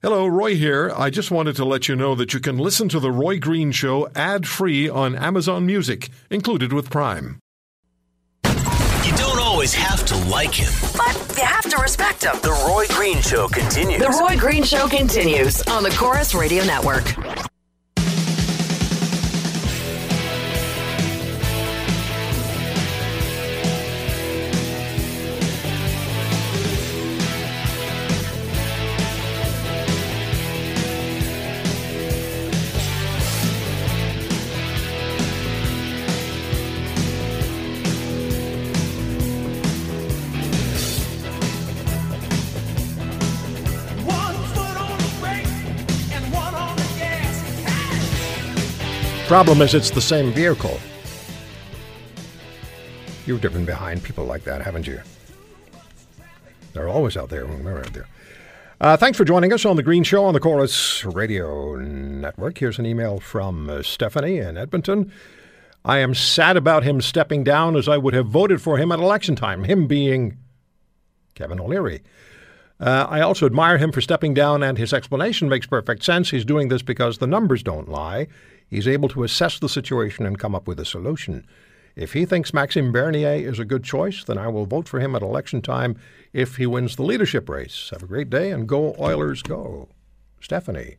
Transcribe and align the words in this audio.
Hello, 0.00 0.28
Roy 0.28 0.54
here. 0.54 0.92
I 0.96 1.10
just 1.10 1.32
wanted 1.32 1.56
to 1.56 1.64
let 1.64 1.88
you 1.88 1.96
know 1.96 2.14
that 2.14 2.32
you 2.32 2.38
can 2.38 2.56
listen 2.56 2.88
to 2.90 3.00
The 3.00 3.10
Roy 3.10 3.40
Green 3.40 3.72
Show 3.72 4.08
ad 4.14 4.46
free 4.46 4.88
on 4.88 5.16
Amazon 5.16 5.66
Music, 5.66 6.08
included 6.30 6.72
with 6.72 6.88
Prime. 6.88 7.40
You 8.44 9.16
don't 9.16 9.40
always 9.40 9.74
have 9.74 10.06
to 10.06 10.16
like 10.28 10.54
him. 10.54 10.72
But 10.96 11.36
you 11.36 11.42
have 11.42 11.68
to 11.70 11.78
respect 11.78 12.22
him. 12.22 12.36
The 12.42 12.52
Roy 12.68 12.84
Green 12.90 13.20
Show 13.20 13.48
continues. 13.48 14.00
The 14.00 14.16
Roy 14.20 14.36
Green 14.36 14.62
Show 14.62 14.86
continues 14.86 15.62
on 15.62 15.82
the 15.82 15.90
Corus 15.90 16.32
Radio 16.32 16.62
Network. 16.64 17.47
Problem 49.28 49.60
is, 49.60 49.74
it's 49.74 49.90
the 49.90 50.00
same 50.00 50.32
vehicle. 50.32 50.80
You've 53.26 53.42
driven 53.42 53.66
behind 53.66 54.02
people 54.02 54.24
like 54.24 54.42
that, 54.44 54.62
haven't 54.62 54.86
you? 54.86 55.02
They're 56.72 56.88
always 56.88 57.14
out 57.14 57.28
there 57.28 57.46
when 57.46 57.62
we're 57.62 57.80
out 57.80 57.92
there. 57.92 58.06
Uh, 58.80 58.96
thanks 58.96 59.18
for 59.18 59.26
joining 59.26 59.52
us 59.52 59.66
on 59.66 59.76
The 59.76 59.82
Green 59.82 60.02
Show 60.02 60.24
on 60.24 60.32
the 60.32 60.40
Corus 60.40 61.04
Radio 61.04 61.76
Network. 61.76 62.56
Here's 62.56 62.78
an 62.78 62.86
email 62.86 63.20
from 63.20 63.68
uh, 63.68 63.82
Stephanie 63.82 64.38
in 64.38 64.56
Edmonton. 64.56 65.12
I 65.84 65.98
am 65.98 66.14
sad 66.14 66.56
about 66.56 66.84
him 66.84 67.02
stepping 67.02 67.44
down 67.44 67.76
as 67.76 67.86
I 67.86 67.98
would 67.98 68.14
have 68.14 68.28
voted 68.28 68.62
for 68.62 68.78
him 68.78 68.90
at 68.90 68.98
election 68.98 69.36
time, 69.36 69.64
him 69.64 69.86
being 69.86 70.38
Kevin 71.34 71.60
O'Leary. 71.60 72.00
Uh, 72.80 73.06
I 73.08 73.20
also 73.20 73.46
admire 73.46 73.78
him 73.78 73.90
for 73.90 74.00
stepping 74.00 74.34
down, 74.34 74.62
and 74.62 74.78
his 74.78 74.92
explanation 74.92 75.48
makes 75.48 75.66
perfect 75.66 76.04
sense. 76.04 76.30
He's 76.30 76.44
doing 76.44 76.68
this 76.68 76.82
because 76.82 77.18
the 77.18 77.26
numbers 77.26 77.62
don't 77.62 77.88
lie. 77.88 78.28
He's 78.68 78.86
able 78.86 79.08
to 79.10 79.24
assess 79.24 79.58
the 79.58 79.68
situation 79.68 80.26
and 80.26 80.38
come 80.38 80.54
up 80.54 80.68
with 80.68 80.78
a 80.78 80.84
solution. 80.84 81.46
If 81.96 82.12
he 82.12 82.24
thinks 82.24 82.54
Maxime 82.54 82.92
Bernier 82.92 83.34
is 83.34 83.58
a 83.58 83.64
good 83.64 83.82
choice, 83.82 84.22
then 84.22 84.38
I 84.38 84.46
will 84.46 84.66
vote 84.66 84.86
for 84.86 85.00
him 85.00 85.16
at 85.16 85.22
election 85.22 85.60
time 85.60 85.96
if 86.32 86.56
he 86.56 86.66
wins 86.66 86.94
the 86.94 87.02
leadership 87.02 87.48
race. 87.48 87.88
Have 87.90 88.04
a 88.04 88.06
great 88.06 88.30
day 88.30 88.52
and 88.52 88.68
go 88.68 88.94
Oilers 89.00 89.42
go. 89.42 89.88
Stephanie. 90.40 90.98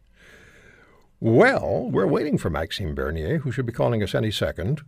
Well, 1.22 1.89
we're 1.89 2.07
waiting 2.07 2.38
for 2.38 2.50
Maxime 2.50 2.95
Bernier, 2.95 3.38
who 3.39 3.52
should 3.52 3.66
be 3.66 3.72
calling 3.72 4.03
us 4.03 4.13
any 4.13 4.31
second. 4.31 4.81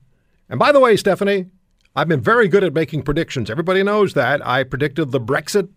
And 0.49 0.59
by 0.59 0.73
the 0.73 0.81
way, 0.81 0.97
Stephanie, 0.97 1.45
I've 1.95 2.09
been 2.09 2.21
very 2.21 2.49
good 2.49 2.63
at 2.65 2.73
making 2.73 3.03
predictions. 3.03 3.49
Everybody 3.49 3.83
knows 3.83 4.13
that. 4.13 4.45
I 4.45 4.63
predicted 4.63 5.11
the 5.11 5.21
Brexit. 5.21 5.69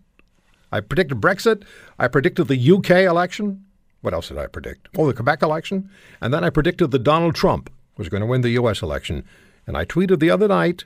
I 0.75 0.81
predicted 0.81 1.21
Brexit. 1.21 1.63
I 1.97 2.09
predicted 2.09 2.49
the 2.49 2.71
UK 2.71 2.89
election. 3.09 3.63
What 4.01 4.13
else 4.13 4.27
did 4.27 4.37
I 4.37 4.47
predict? 4.47 4.89
Oh, 4.97 5.07
the 5.07 5.13
Quebec 5.13 5.41
election. 5.41 5.89
And 6.19 6.33
then 6.33 6.43
I 6.43 6.49
predicted 6.49 6.91
that 6.91 7.03
Donald 7.03 7.33
Trump 7.33 7.71
was 7.97 8.09
going 8.09 8.19
to 8.19 8.27
win 8.27 8.41
the 8.41 8.49
U.S. 8.61 8.81
election. 8.81 9.23
And 9.65 9.77
I 9.77 9.85
tweeted 9.85 10.19
the 10.19 10.29
other 10.29 10.49
night 10.49 10.83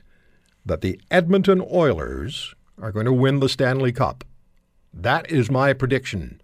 that 0.64 0.80
the 0.80 1.00
Edmonton 1.10 1.60
Oilers 1.72 2.54
are 2.80 2.92
going 2.92 3.06
to 3.06 3.12
win 3.12 3.40
the 3.40 3.48
Stanley 3.48 3.90
Cup. 3.90 4.24
That 4.94 5.28
is 5.28 5.50
my 5.50 5.72
prediction. 5.72 6.40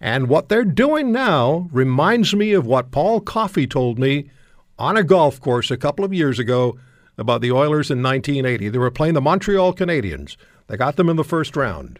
And 0.00 0.28
what 0.28 0.48
they're 0.48 0.64
doing 0.64 1.12
now 1.12 1.68
reminds 1.70 2.34
me 2.34 2.54
of 2.54 2.64
what 2.64 2.90
Paul 2.90 3.20
Coffey 3.20 3.66
told 3.66 3.98
me 3.98 4.30
on 4.78 4.96
a 4.96 5.04
golf 5.04 5.40
course 5.42 5.70
a 5.70 5.76
couple 5.76 6.06
of 6.06 6.14
years 6.14 6.38
ago 6.38 6.78
about 7.18 7.42
the 7.42 7.52
Oilers 7.52 7.90
in 7.90 8.02
1980. 8.02 8.70
They 8.70 8.78
were 8.78 8.90
playing 8.90 9.14
the 9.14 9.20
Montreal 9.20 9.74
Canadiens. 9.74 10.36
They 10.68 10.78
got 10.78 10.96
them 10.96 11.10
in 11.10 11.16
the 11.16 11.24
first 11.24 11.54
round. 11.54 11.98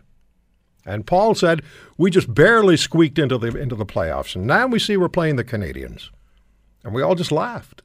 And 0.89 1.07
Paul 1.07 1.35
said, 1.35 1.63
we 1.99 2.11
just 2.11 2.33
barely 2.33 2.79
squeaked 2.79 3.19
into 3.19 3.37
the, 3.37 3.49
into 3.49 3.75
the 3.75 3.85
playoffs. 3.85 4.35
And 4.35 4.47
now 4.47 4.67
we 4.67 4.79
see 4.79 4.97
we're 4.97 5.11
playing 5.11 5.37
the 5.37 5.45
Canadiens. 5.45 6.09
And 6.83 6.95
we 6.95 7.03
all 7.03 7.15
just 7.15 7.31
laughed. 7.31 7.83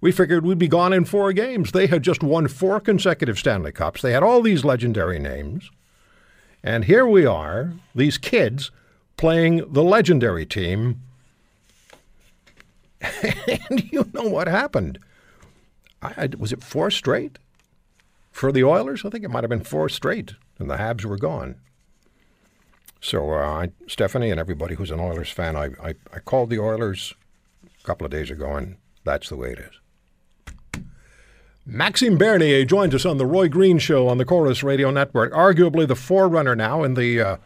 We 0.00 0.10
figured 0.10 0.44
we'd 0.44 0.58
be 0.58 0.66
gone 0.66 0.94
in 0.94 1.04
four 1.04 1.34
games. 1.34 1.72
They 1.72 1.86
had 1.86 2.02
just 2.02 2.22
won 2.22 2.48
four 2.48 2.80
consecutive 2.80 3.38
Stanley 3.38 3.72
Cups. 3.72 4.00
They 4.00 4.12
had 4.12 4.22
all 4.22 4.40
these 4.40 4.64
legendary 4.64 5.18
names. 5.18 5.70
And 6.62 6.86
here 6.86 7.06
we 7.06 7.26
are, 7.26 7.74
these 7.94 8.16
kids 8.16 8.70
playing 9.18 9.70
the 9.70 9.82
legendary 9.82 10.46
team. 10.46 11.02
and 13.02 13.92
you 13.92 14.08
know 14.14 14.28
what 14.28 14.48
happened? 14.48 14.98
I, 16.00 16.14
I, 16.16 16.28
was 16.38 16.52
it 16.54 16.64
four 16.64 16.90
straight 16.90 17.38
for 18.32 18.50
the 18.50 18.64
Oilers? 18.64 19.04
I 19.04 19.10
think 19.10 19.24
it 19.24 19.30
might 19.30 19.44
have 19.44 19.50
been 19.50 19.62
four 19.62 19.90
straight, 19.90 20.32
and 20.58 20.70
the 20.70 20.76
Habs 20.76 21.04
were 21.04 21.18
gone. 21.18 21.56
So, 23.04 23.34
uh, 23.34 23.36
I, 23.36 23.68
Stephanie 23.86 24.30
and 24.30 24.40
everybody 24.40 24.76
who's 24.76 24.90
an 24.90 24.98
Oilers 24.98 25.28
fan, 25.28 25.56
I, 25.56 25.66
I, 25.82 25.94
I 26.10 26.20
called 26.20 26.48
the 26.48 26.58
Oilers 26.58 27.12
a 27.62 27.86
couple 27.86 28.06
of 28.06 28.10
days 28.10 28.30
ago, 28.30 28.56
and 28.56 28.78
that's 29.04 29.28
the 29.28 29.36
way 29.36 29.52
it 29.52 29.58
is. 29.58 30.82
Maxime 31.66 32.16
Bernier 32.16 32.64
joins 32.64 32.94
us 32.94 33.04
on 33.04 33.18
the 33.18 33.26
Roy 33.26 33.46
Green 33.46 33.76
Show 33.76 34.08
on 34.08 34.16
the 34.16 34.24
Corus 34.24 34.62
Radio 34.62 34.90
Network, 34.90 35.34
arguably 35.34 35.86
the 35.86 35.94
forerunner 35.94 36.56
now 36.56 36.82
in 36.82 36.94
the 36.94 37.20
uh, 37.20 37.36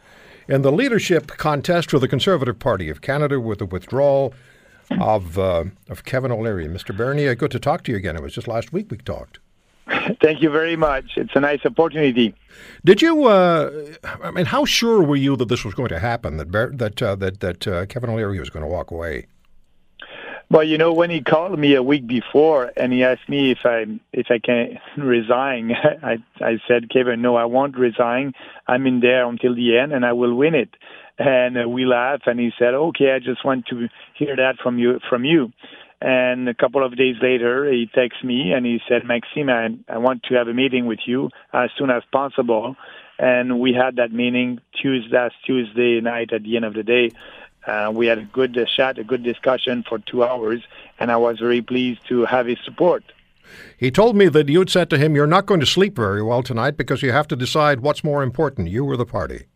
in 0.47 0.63
the 0.63 0.71
leadership 0.71 1.27
contest 1.27 1.91
for 1.91 1.99
the 1.99 2.07
Conservative 2.07 2.61
Party 2.61 2.89
of 2.89 3.01
Canada 3.01 3.41
with 3.41 3.59
the 3.59 3.67
withdrawal 3.67 4.33
of 5.01 5.41
uh, 5.41 5.65
of 5.89 6.05
Kevin 6.05 6.31
O'Leary. 6.31 6.69
Mr. 6.69 6.97
Bernier, 6.97 7.35
good 7.35 7.51
to 7.51 7.59
talk 7.59 7.83
to 7.83 7.91
you 7.91 7.99
again. 7.99 8.15
It 8.15 8.23
was 8.23 8.35
just 8.35 8.47
last 8.47 8.73
week 8.73 8.93
we 8.93 8.99
talked. 8.99 9.41
Thank 10.23 10.43
you 10.43 10.51
very 10.51 10.77
much. 10.77 11.05
It's 11.17 11.33
a 11.35 11.41
nice 11.41 11.65
opportunity. 11.65 12.35
Did 12.85 13.01
you? 13.01 13.25
Uh, 13.25 13.71
I 14.23 14.31
mean, 14.31 14.47
how 14.47 14.65
sure 14.65 15.03
were 15.03 15.17
you 15.17 15.37
that 15.37 15.49
this 15.49 15.65
was 15.65 15.75
going 15.75 15.89
to 15.89 15.99
happen? 15.99 16.37
That 16.37 16.79
that 16.79 17.03
uh, 17.03 17.17
that 17.17 17.41
that 17.41 17.67
uh, 17.67 17.87
Kevin 17.87 18.11
O'Leary 18.11 18.39
was 18.39 18.51
going 18.51 18.65
to 18.65 18.69
walk 18.69 18.91
away? 18.91 19.27
Well, 20.51 20.65
you 20.65 20.79
know, 20.79 20.95
when 20.95 21.11
he 21.11 21.21
called 21.21 21.59
me 21.59 21.75
a 21.75 21.83
week 21.83 22.07
before 22.07 22.73
and 22.75 22.91
he 22.91 23.05
asked 23.05 23.29
me 23.29 23.51
if 23.51 23.59
I 23.65 23.85
if 24.13 24.29
I 24.31 24.39
can 24.39 24.79
resign, 24.99 25.73
I 26.03 26.19
I 26.41 26.59
said, 26.67 26.91
Kevin, 26.91 27.23
no, 27.23 27.37
I 27.37 27.45
won't 27.45 27.77
resign. 27.77 28.33
I'm 28.67 28.87
in 28.87 29.01
there 29.01 29.27
until 29.27 29.55
the 29.55 29.79
end, 29.79 29.93
and 29.93 30.05
I 30.05 30.13
will 30.13 30.35
win 30.35 30.55
it. 30.55 30.71
And 31.19 31.59
uh, 31.59 31.69
we 31.69 31.85
laughed, 31.85 32.27
and 32.27 32.39
he 32.39 32.53
said, 32.59 32.75
okay, 32.75 33.13
I 33.13 33.19
just 33.19 33.45
want 33.45 33.67
to 33.67 33.89
hear 34.15 34.37
that 34.37 34.57
from 34.63 34.79
you 34.79 35.01
from 35.09 35.25
you. 35.25 35.53
And 36.01 36.49
a 36.49 36.55
couple 36.55 36.85
of 36.85 36.97
days 36.97 37.17
later, 37.21 37.71
he 37.71 37.91
texts 37.93 38.23
me 38.23 38.53
and 38.53 38.65
he 38.65 38.81
said, 38.89 39.05
Maxime, 39.05 39.51
I, 39.51 39.71
I 39.93 39.99
want 39.99 40.23
to 40.25 40.35
have 40.35 40.47
a 40.47 40.55
meeting 40.55 40.87
with 40.87 41.01
you 41.07 41.31
as 41.53 41.71
soon 41.77 41.91
as 41.91 42.03
possible. 42.13 42.77
And 43.19 43.59
we 43.59 43.73
had 43.73 43.97
that 43.97 44.13
meeting 44.13 44.61
Tuesday, 44.81 45.11
last 45.11 45.35
Tuesday 45.45 46.01
night 46.01 46.33
at 46.33 46.45
the 46.45 46.55
end 46.55 46.65
of 46.65 46.75
the 46.75 46.85
day. 46.85 47.11
Uh, 47.67 47.91
we 47.93 48.07
had 48.07 48.19
a 48.19 48.25
good 48.25 48.57
uh, 48.57 48.65
chat, 48.65 48.99
a 48.99 49.05
good 49.05 49.25
discussion 49.25 49.85
for 49.89 49.99
two 49.99 50.23
hours, 50.23 50.63
and 51.01 51.11
I 51.11 51.17
was 51.17 51.39
very 51.39 51.61
pleased 51.61 52.01
to 52.09 52.25
have 52.25 52.47
his 52.47 52.59
support. 52.65 53.03
He 53.77 53.91
told 53.91 54.17
me 54.17 54.29
that 54.29 54.49
you'd 54.49 54.71
said 54.71 54.89
to 54.91 54.99
him, 54.99 55.15
You're 55.15 55.27
not 55.27 55.47
going 55.47 55.61
to 55.61 55.67
sleep 55.67 55.97
very 55.97 56.23
well 56.23 56.43
tonight 56.43 56.77
because 56.77 57.03
you 57.03 57.13
have 57.13 57.27
to 57.29 57.37
decide 57.37 57.81
what's 57.81 58.05
more 58.05 58.23
important, 58.23 58.69
you 58.69 58.85
or 58.85 58.97
the 58.97 59.05
party. 59.05 59.47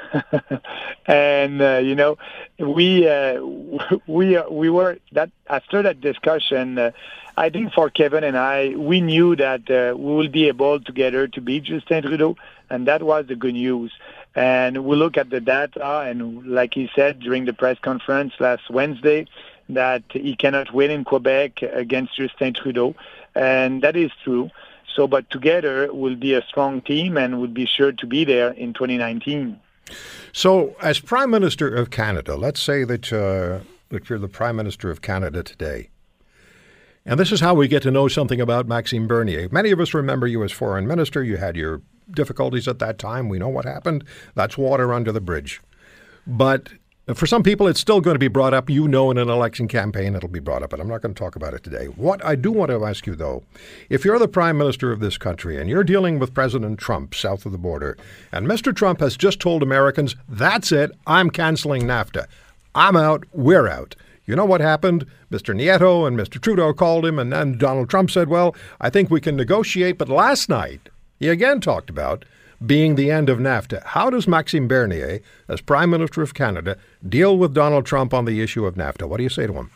and 1.06 1.62
uh, 1.62 1.78
you 1.78 1.94
know, 1.94 2.18
we 2.58 3.08
uh, 3.08 3.40
we 4.06 4.36
uh, 4.36 4.48
we 4.48 4.70
were 4.70 4.98
that 5.12 5.30
after 5.48 5.82
that 5.82 6.00
discussion. 6.00 6.78
Uh, 6.78 6.90
I 7.36 7.48
think 7.48 7.72
for 7.72 7.88
Kevin 7.88 8.24
and 8.24 8.36
I, 8.36 8.74
we 8.76 9.00
knew 9.00 9.34
that 9.36 9.70
uh, 9.70 9.96
we 9.96 10.14
will 10.14 10.28
be 10.28 10.48
able 10.48 10.80
together 10.80 11.26
to 11.28 11.40
beat 11.40 11.64
Justin 11.64 12.02
Trudeau, 12.02 12.36
and 12.68 12.86
that 12.86 13.02
was 13.02 13.26
the 13.26 13.36
good 13.36 13.54
news. 13.54 13.90
And 14.34 14.84
we 14.84 14.96
look 14.96 15.16
at 15.16 15.30
the 15.30 15.40
data, 15.40 16.00
and 16.00 16.46
like 16.46 16.74
he 16.74 16.90
said 16.94 17.20
during 17.20 17.46
the 17.46 17.54
press 17.54 17.78
conference 17.78 18.34
last 18.38 18.68
Wednesday, 18.68 19.26
that 19.70 20.02
he 20.10 20.36
cannot 20.36 20.74
win 20.74 20.90
in 20.90 21.04
Quebec 21.04 21.62
against 21.62 22.16
Justin 22.16 22.52
Trudeau, 22.52 22.94
and 23.34 23.82
that 23.82 23.96
is 23.96 24.10
true. 24.24 24.50
So, 24.94 25.06
but 25.06 25.30
together 25.30 25.88
we'll 25.92 26.16
be 26.16 26.34
a 26.34 26.42
strong 26.42 26.82
team, 26.82 27.16
and 27.16 27.40
we'll 27.40 27.48
be 27.48 27.66
sure 27.66 27.92
to 27.92 28.06
be 28.06 28.24
there 28.24 28.50
in 28.50 28.74
2019. 28.74 29.58
So, 30.32 30.74
as 30.80 30.98
Prime 30.98 31.30
Minister 31.30 31.74
of 31.74 31.90
Canada, 31.90 32.36
let's 32.36 32.62
say 32.62 32.84
that, 32.84 33.12
uh, 33.12 33.64
that 33.90 34.08
you're 34.08 34.18
the 34.18 34.28
Prime 34.28 34.56
Minister 34.56 34.90
of 34.90 35.02
Canada 35.02 35.42
today. 35.42 35.90
And 37.04 37.18
this 37.18 37.32
is 37.32 37.40
how 37.40 37.54
we 37.54 37.68
get 37.68 37.82
to 37.82 37.90
know 37.90 38.08
something 38.08 38.40
about 38.40 38.68
Maxime 38.68 39.06
Bernier. 39.06 39.48
Many 39.50 39.72
of 39.72 39.80
us 39.80 39.92
remember 39.92 40.26
you 40.26 40.42
as 40.44 40.52
Foreign 40.52 40.86
Minister. 40.86 41.22
You 41.22 41.36
had 41.36 41.56
your 41.56 41.82
difficulties 42.10 42.68
at 42.68 42.78
that 42.78 42.98
time. 42.98 43.28
We 43.28 43.38
know 43.38 43.48
what 43.48 43.64
happened. 43.64 44.04
That's 44.34 44.56
water 44.56 44.92
under 44.92 45.10
the 45.10 45.20
bridge. 45.20 45.60
But 46.26 46.72
for 47.14 47.26
some 47.26 47.42
people, 47.42 47.66
it's 47.66 47.80
still 47.80 48.00
going 48.00 48.14
to 48.14 48.20
be 48.20 48.28
brought 48.28 48.54
up. 48.54 48.70
You 48.70 48.86
know, 48.86 49.10
in 49.10 49.18
an 49.18 49.28
election 49.28 49.66
campaign, 49.66 50.14
it'll 50.14 50.28
be 50.28 50.38
brought 50.38 50.62
up, 50.62 50.70
but 50.70 50.80
I'm 50.80 50.88
not 50.88 51.02
going 51.02 51.14
to 51.14 51.18
talk 51.18 51.34
about 51.34 51.52
it 51.52 51.64
today. 51.64 51.86
What 51.86 52.24
I 52.24 52.36
do 52.36 52.52
want 52.52 52.70
to 52.70 52.84
ask 52.84 53.06
you, 53.06 53.16
though, 53.16 53.42
if 53.90 54.04
you're 54.04 54.20
the 54.20 54.28
prime 54.28 54.56
minister 54.56 54.92
of 54.92 55.00
this 55.00 55.18
country 55.18 55.60
and 55.60 55.68
you're 55.68 55.82
dealing 55.82 56.20
with 56.20 56.32
President 56.32 56.78
Trump 56.78 57.14
south 57.14 57.44
of 57.44 57.50
the 57.52 57.58
border, 57.58 57.98
and 58.30 58.46
Mr. 58.46 58.74
Trump 58.74 59.00
has 59.00 59.16
just 59.16 59.40
told 59.40 59.62
Americans, 59.62 60.14
that's 60.28 60.70
it, 60.70 60.92
I'm 61.06 61.30
canceling 61.30 61.82
NAFTA. 61.82 62.26
I'm 62.74 62.96
out, 62.96 63.24
we're 63.32 63.68
out. 63.68 63.96
You 64.24 64.36
know 64.36 64.44
what 64.44 64.60
happened? 64.60 65.04
Mr. 65.32 65.54
Nieto 65.54 66.06
and 66.06 66.16
Mr. 66.16 66.40
Trudeau 66.40 66.72
called 66.72 67.04
him, 67.04 67.18
and 67.18 67.32
then 67.32 67.58
Donald 67.58 67.90
Trump 67.90 68.12
said, 68.12 68.28
well, 68.28 68.54
I 68.80 68.90
think 68.90 69.10
we 69.10 69.20
can 69.20 69.36
negotiate. 69.36 69.98
But 69.98 70.08
last 70.08 70.48
night, 70.48 70.88
he 71.18 71.28
again 71.28 71.60
talked 71.60 71.90
about 71.90 72.24
being 72.66 72.94
the 72.94 73.10
end 73.10 73.28
of 73.28 73.38
NAFTA. 73.38 73.84
How 73.84 74.10
does 74.10 74.28
Maxime 74.28 74.68
Bernier, 74.68 75.20
as 75.48 75.60
Prime 75.60 75.90
Minister 75.90 76.22
of 76.22 76.34
Canada, 76.34 76.76
deal 77.06 77.36
with 77.36 77.54
Donald 77.54 77.86
Trump 77.86 78.14
on 78.14 78.24
the 78.24 78.40
issue 78.40 78.66
of 78.66 78.74
NAFTA? 78.74 79.08
What 79.08 79.16
do 79.18 79.22
you 79.22 79.28
say 79.28 79.46
to 79.46 79.52
him? 79.52 79.70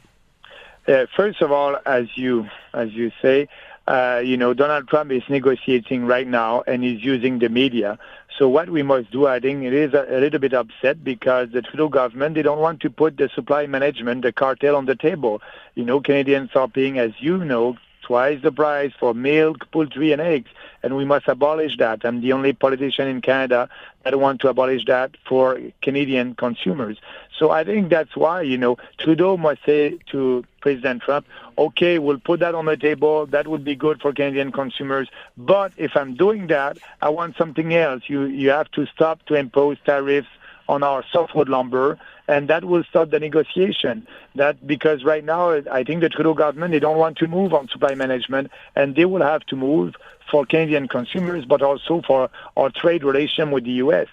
Uh, 0.89 1.07
first 1.17 1.43
of 1.43 1.51
all, 1.51 1.77
as 1.85 2.17
you 2.17 2.49
as 2.73 2.93
you 2.93 3.11
say, 3.21 3.49
uh, 3.89 4.23
you 4.25 4.37
know 4.37 4.55
Donald 4.55 4.89
Trump 4.89 5.11
is 5.11 5.23
negotiating 5.29 6.07
right 6.07 6.27
now, 6.27 6.63
and 6.67 6.85
he's 6.85 7.03
using 7.03 7.41
the 7.41 7.49
media. 7.49 7.99
So 8.39 8.49
what 8.49 8.69
we 8.69 8.83
must 8.83 9.11
do, 9.11 9.27
I 9.27 9.41
think, 9.41 9.65
it 9.65 9.73
is 9.73 9.95
a, 9.95 10.07
a 10.09 10.21
little 10.21 10.39
bit 10.39 10.53
upset 10.53 11.03
because 11.03 11.51
the 11.51 11.63
Trudeau 11.63 11.89
government 11.89 12.37
they 12.37 12.43
don't 12.43 12.61
want 12.61 12.81
to 12.83 12.91
put 12.91 13.17
the 13.17 13.29
supply 13.35 13.67
management, 13.67 14.23
the 14.23 14.33
cartel, 14.33 14.77
on 14.77 14.87
the 14.87 14.95
table. 14.95 15.43
You 15.75 15.85
know, 15.85 16.01
Canadians 16.01 16.51
are 16.55 16.69
paying, 16.69 16.99
as 16.99 17.13
you 17.19 17.39
know, 17.39 17.77
twice 18.03 18.41
the 18.43 18.53
price 18.53 18.93
for 19.01 19.13
milk, 19.13 19.69
poultry, 19.73 20.13
and 20.13 20.21
eggs, 20.21 20.51
and 20.87 20.97
we 20.97 21.05
must 21.05 21.27
abolish 21.27 21.77
that. 21.79 22.05
I'm 22.05 22.21
the 22.21 22.33
only 22.33 22.53
politician 22.53 23.09
in 23.09 23.21
Canada 23.21 23.69
that 24.05 24.21
want 24.21 24.41
to 24.43 24.49
abolish 24.49 24.85
that 24.85 25.17
for 25.29 25.59
Canadian 25.83 26.37
consumers. 26.37 26.97
So 27.37 27.51
I 27.51 27.65
think 27.65 27.91
that's 27.91 28.15
why, 28.15 28.43
you 28.43 28.57
know, 28.57 28.77
Trudeau 28.97 29.37
must 29.37 29.65
say 29.67 29.99
to 30.13 30.45
President 30.61 31.03
Trump, 31.03 31.27
okay, 31.59 31.99
we'll 31.99 32.21
put 32.21 32.39
that 32.39 32.55
on 32.55 32.67
the 32.67 32.77
table. 32.77 33.27
That 33.27 33.49
would 33.49 33.65
be 33.65 33.75
good 33.75 34.01
for 34.01 34.13
Canadian 34.13 34.53
consumers. 34.53 35.09
But 35.37 35.73
if 35.77 35.97
I'm 35.97 36.15
doing 36.15 36.47
that, 36.47 36.79
I 37.03 37.09
want 37.09 37.37
something 37.37 37.75
else. 37.75 38.05
You, 38.07 38.23
you 38.23 38.51
have 38.51 38.71
to 38.73 38.87
stop 38.87 39.27
to 39.27 39.35
impose 39.35 39.79
tariffs 39.85 40.29
on 40.69 40.83
our 40.83 41.05
softwood 41.13 41.49
lumber, 41.49 41.99
and 42.29 42.49
that 42.49 42.65
will 42.65 42.85
start 42.85 43.11
the 43.11 43.21
negotiation. 43.21 44.07
That 44.35 44.67
because 44.67 45.05
right 45.05 45.25
now, 45.25 45.51
I 45.71 45.85
think 45.85 46.01
the 46.01 46.09
Trudeau 46.09 46.35
government 46.35 46.73
they 46.73 46.79
don't 46.79 46.99
want 46.99 47.19
to 47.19 47.27
move 47.27 47.55
on 47.55 47.69
supply 47.69 47.95
management, 47.95 48.51
and 48.75 48.97
they 48.97 49.05
will 49.05 49.23
have 49.23 49.43
to 49.47 49.57
move 49.57 49.95
for 50.31 50.45
Canadian 50.45 50.89
consumers, 50.89 51.45
but 51.45 51.63
also 51.63 52.03
for 52.07 52.29
our 52.57 52.71
trade 52.71 53.05
relation 53.05 53.51
with 53.51 53.65
the 53.65 53.73
U.S. 53.73 54.09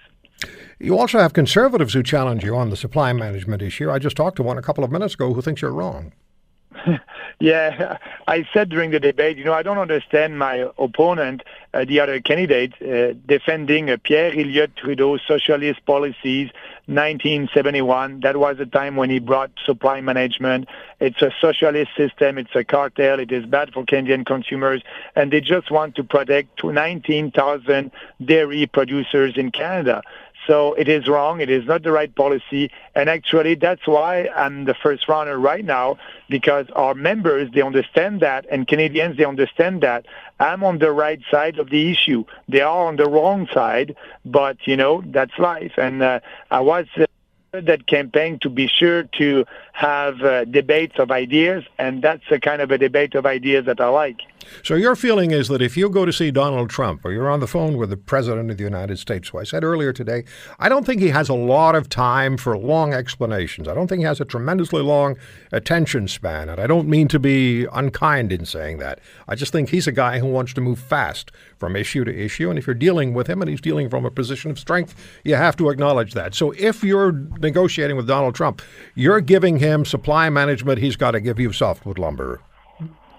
You 0.79 0.97
also 0.97 1.19
have 1.19 1.33
conservatives 1.33 1.93
who 1.93 2.03
challenge 2.03 2.43
you 2.43 2.55
on 2.55 2.69
the 2.69 2.75
supply 2.75 3.13
management 3.13 3.61
issue. 3.61 3.89
I 3.89 3.99
just 3.99 4.17
talked 4.17 4.35
to 4.37 4.43
one 4.43 4.57
a 4.57 4.61
couple 4.61 4.83
of 4.83 4.91
minutes 4.91 5.13
ago 5.13 5.33
who 5.33 5.41
thinks 5.41 5.61
you're 5.61 5.71
wrong. 5.71 6.11
yeah, 7.39 7.97
I 8.27 8.47
said 8.53 8.69
during 8.69 8.91
the 8.91 8.99
debate, 8.99 9.37
you 9.37 9.43
know, 9.43 9.53
I 9.53 9.63
don't 9.63 9.77
understand 9.77 10.37
my 10.37 10.69
opponent, 10.77 11.43
uh, 11.73 11.85
the 11.85 11.99
other 11.99 12.19
candidate, 12.19 12.73
uh, 12.81 13.13
defending 13.25 13.89
uh, 13.89 13.97
Pierre 14.03 14.31
Elliott 14.31 14.75
Trudeau's 14.75 15.21
socialist 15.27 15.85
policies, 15.85 16.49
1971. 16.87 18.19
That 18.21 18.37
was 18.37 18.57
the 18.57 18.65
time 18.65 18.95
when 18.95 19.09
he 19.09 19.19
brought 19.19 19.51
supply 19.65 20.01
management. 20.01 20.67
It's 20.99 21.21
a 21.21 21.31
socialist 21.39 21.91
system. 21.95 22.37
It's 22.37 22.55
a 22.55 22.63
cartel. 22.63 23.19
It 23.19 23.31
is 23.31 23.45
bad 23.45 23.73
for 23.73 23.85
Canadian 23.85 24.25
consumers, 24.25 24.81
and 25.15 25.31
they 25.31 25.41
just 25.41 25.71
want 25.71 25.95
to 25.95 26.03
protect 26.03 26.63
19,000 26.63 27.91
dairy 28.23 28.65
producers 28.67 29.33
in 29.37 29.51
Canada. 29.51 30.01
So 30.47 30.73
it 30.73 30.87
is 30.87 31.07
wrong. 31.07 31.41
It 31.41 31.49
is 31.49 31.65
not 31.65 31.83
the 31.83 31.91
right 31.91 32.13
policy. 32.13 32.69
And 32.95 33.09
actually, 33.09 33.55
that's 33.55 33.87
why 33.87 34.27
I'm 34.35 34.65
the 34.65 34.73
first 34.73 35.07
runner 35.07 35.37
right 35.37 35.63
now, 35.63 35.97
because 36.29 36.67
our 36.75 36.93
members, 36.93 37.49
they 37.53 37.61
understand 37.61 38.19
that, 38.21 38.45
and 38.51 38.67
Canadians, 38.67 39.17
they 39.17 39.25
understand 39.25 39.81
that. 39.81 40.05
I'm 40.39 40.63
on 40.63 40.79
the 40.79 40.91
right 40.91 41.21
side 41.31 41.59
of 41.59 41.69
the 41.69 41.91
issue. 41.91 42.25
They 42.49 42.61
are 42.61 42.87
on 42.87 42.97
the 42.97 43.09
wrong 43.09 43.47
side, 43.53 43.95
but, 44.25 44.57
you 44.65 44.75
know, 44.75 45.03
that's 45.05 45.37
life. 45.37 45.73
And 45.77 46.03
uh, 46.03 46.19
I 46.51 46.59
was... 46.59 46.87
Uh, 46.97 47.05
that 47.53 47.85
campaign 47.85 48.39
to 48.39 48.49
be 48.49 48.67
sure 48.67 49.03
to 49.03 49.45
have 49.73 50.19
uh, 50.23 50.43
debates 50.45 50.97
of 50.97 51.11
ideas, 51.11 51.63
and 51.77 52.01
that's 52.01 52.23
the 52.27 52.39
kind 52.39 52.63
of 52.63 52.71
a 52.71 52.79
debate 52.79 53.13
of 53.13 53.27
ideas 53.27 53.67
that 53.67 53.79
I 53.79 53.89
like. 53.89 54.21
So 54.63 54.75
your 54.75 54.95
feeling 54.95 55.31
is 55.31 55.47
that 55.47 55.61
if 55.61 55.75
you 55.75 55.89
go 55.89 56.05
to 56.05 56.13
see 56.13 56.31
Donald 56.31 56.69
Trump 56.69 57.03
or 57.05 57.11
you're 57.11 57.29
on 57.29 57.39
the 57.39 57.47
phone 57.47 57.77
with 57.77 57.89
the 57.89 57.97
President 57.97 58.49
of 58.49 58.57
the 58.57 58.63
United 58.63 58.99
States, 58.99 59.29
who 59.29 59.39
I 59.39 59.43
said 59.43 59.63
earlier 59.63 59.93
today, 59.93 60.23
I 60.59 60.69
don't 60.69 60.85
think 60.85 61.01
he 61.01 61.09
has 61.09 61.29
a 61.29 61.33
lot 61.33 61.75
of 61.75 61.89
time 61.89 62.37
for 62.37 62.57
long 62.57 62.93
explanations. 62.93 63.67
I 63.67 63.73
don't 63.73 63.87
think 63.87 63.99
he 63.99 64.05
has 64.05 64.21
a 64.21 64.25
tremendously 64.25 64.81
long 64.81 65.17
attention 65.51 66.07
span, 66.07 66.49
and 66.49 66.59
I 66.59 66.67
don't 66.67 66.87
mean 66.87 67.07
to 67.09 67.19
be 67.19 67.65
unkind 67.73 68.31
in 68.31 68.45
saying 68.45 68.77
that. 68.79 68.99
I 69.27 69.35
just 69.35 69.51
think 69.51 69.69
he's 69.69 69.87
a 69.87 69.91
guy 69.91 70.19
who 70.19 70.27
wants 70.27 70.53
to 70.53 70.61
move 70.61 70.79
fast 70.79 71.31
from 71.57 71.75
issue 71.75 72.03
to 72.03 72.13
issue, 72.13 72.49
and 72.49 72.59
if 72.59 72.67
you're 72.67 72.73
dealing 72.73 73.13
with 73.13 73.27
him 73.27 73.41
and 73.41 73.49
he's 73.49 73.61
dealing 73.61 73.89
from 73.89 74.05
a 74.05 74.11
position 74.11 74.51
of 74.51 74.59
strength, 74.59 74.95
you 75.23 75.35
have 75.35 75.55
to 75.57 75.69
acknowledge 75.69 76.13
that. 76.13 76.35
So 76.35 76.51
if 76.57 76.83
you're 76.83 77.11
negotiating 77.11 77.97
with 77.97 78.07
Donald 78.07 78.35
Trump, 78.35 78.61
you're 78.95 79.21
giving 79.21 79.57
him 79.57 79.85
supply 79.85 80.29
management, 80.29 80.79
he's 80.79 80.95
got 80.95 81.11
to 81.11 81.21
give 81.21 81.39
you 81.39 81.51
softwood 81.53 81.97
lumber. 81.99 82.41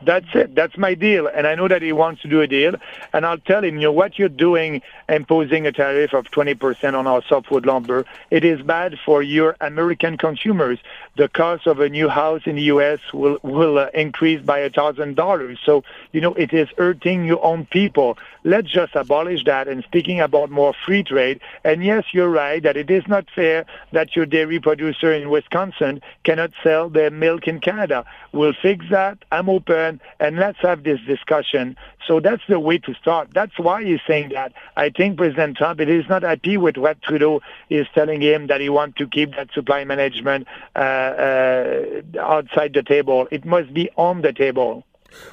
That's 0.04 0.26
it. 0.34 0.54
That's 0.54 0.76
my 0.76 0.94
deal. 0.94 1.26
And 1.26 1.46
I 1.46 1.54
know 1.54 1.68
that 1.68 1.82
he 1.82 1.92
wants 1.92 2.22
to 2.22 2.28
do 2.28 2.40
a 2.40 2.46
deal. 2.46 2.74
And 3.12 3.24
I'll 3.24 3.38
tell 3.38 3.64
him, 3.64 3.76
you 3.76 3.82
know, 3.82 3.92
what 3.92 4.18
you're 4.18 4.28
doing, 4.28 4.82
imposing 5.08 5.66
a 5.66 5.72
tariff 5.72 6.12
of 6.12 6.26
20% 6.30 6.94
on 6.94 7.06
our 7.06 7.22
softwood 7.22 7.66
lumber, 7.66 8.04
it 8.30 8.44
is 8.44 8.62
bad 8.62 8.98
for 9.04 9.22
your 9.22 9.56
American 9.60 10.18
consumers. 10.18 10.78
The 11.16 11.28
cost 11.28 11.66
of 11.66 11.80
a 11.80 11.88
new 11.88 12.08
house 12.08 12.42
in 12.46 12.56
the 12.56 12.62
U.S. 12.62 13.00
will, 13.12 13.38
will 13.42 13.78
uh, 13.78 13.88
increase 13.94 14.42
by 14.42 14.58
a 14.60 14.70
$1,000. 14.70 15.58
So, 15.64 15.84
you 16.12 16.20
know, 16.20 16.34
it 16.34 16.52
is 16.52 16.68
hurting 16.76 17.24
your 17.24 17.44
own 17.44 17.66
people. 17.66 18.18
Let's 18.44 18.70
just 18.70 18.94
abolish 18.94 19.44
that. 19.44 19.68
And 19.68 19.82
speaking 19.84 20.20
about 20.20 20.50
more 20.50 20.74
free 20.84 21.02
trade, 21.02 21.40
and 21.64 21.82
yes, 21.82 22.04
you're 22.12 22.28
right 22.28 22.62
that 22.62 22.76
it 22.76 22.90
is 22.90 23.02
not 23.08 23.26
fair 23.34 23.64
that 23.92 24.14
your 24.14 24.26
dairy 24.26 24.60
producer 24.60 25.12
in 25.12 25.30
Wisconsin 25.30 26.02
cannot 26.24 26.52
sell 26.62 26.90
their 26.90 27.10
milk 27.10 27.48
in 27.48 27.60
Canada. 27.60 28.04
We'll 28.32 28.52
fix 28.52 28.84
that. 28.90 29.18
I'm 29.32 29.48
open 29.48 30.00
and 30.20 30.36
let's 30.36 30.58
have 30.60 30.84
this 30.84 31.00
discussion. 31.06 31.76
So 32.06 32.20
that's 32.20 32.42
the 32.46 32.60
way 32.60 32.78
to 32.78 32.94
start. 32.94 33.30
That's 33.32 33.58
why 33.58 33.82
he's 33.82 34.00
saying 34.06 34.30
that. 34.34 34.52
I 34.76 34.90
think 34.90 35.16
President 35.16 35.56
Trump 35.56 35.80
it 35.80 35.88
is 35.88 36.06
not 36.08 36.22
happy 36.22 36.58
with 36.58 36.76
what 36.76 37.00
Trudeau 37.00 37.40
is 37.70 37.86
telling 37.94 38.20
him 38.20 38.48
that 38.48 38.60
he 38.60 38.68
wants 38.68 38.98
to 38.98 39.06
keep 39.06 39.34
that 39.36 39.52
supply 39.54 39.84
management 39.84 40.46
uh, 40.76 40.78
uh, 40.78 41.84
outside 42.20 42.74
the 42.74 42.82
table. 42.82 43.26
It 43.30 43.44
must 43.46 43.72
be 43.72 43.88
on 43.96 44.20
the 44.20 44.32
table. 44.32 44.84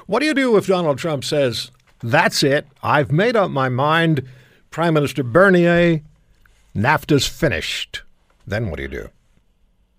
What 0.06 0.20
do 0.20 0.26
you 0.26 0.34
do 0.34 0.56
if 0.56 0.66
Donald 0.66 0.98
Trump 0.98 1.24
says, 1.24 1.70
"That's 2.02 2.42
it. 2.42 2.66
I've 2.82 3.12
made 3.12 3.36
up 3.36 3.50
my 3.50 3.68
mind." 3.68 4.26
Prime 4.70 4.94
Minister 4.94 5.22
Bernier, 5.22 6.00
NAFTA's 6.74 7.26
finished. 7.26 8.02
Then 8.46 8.70
what 8.70 8.76
do 8.76 8.82
you 8.82 8.88
do? 8.88 9.08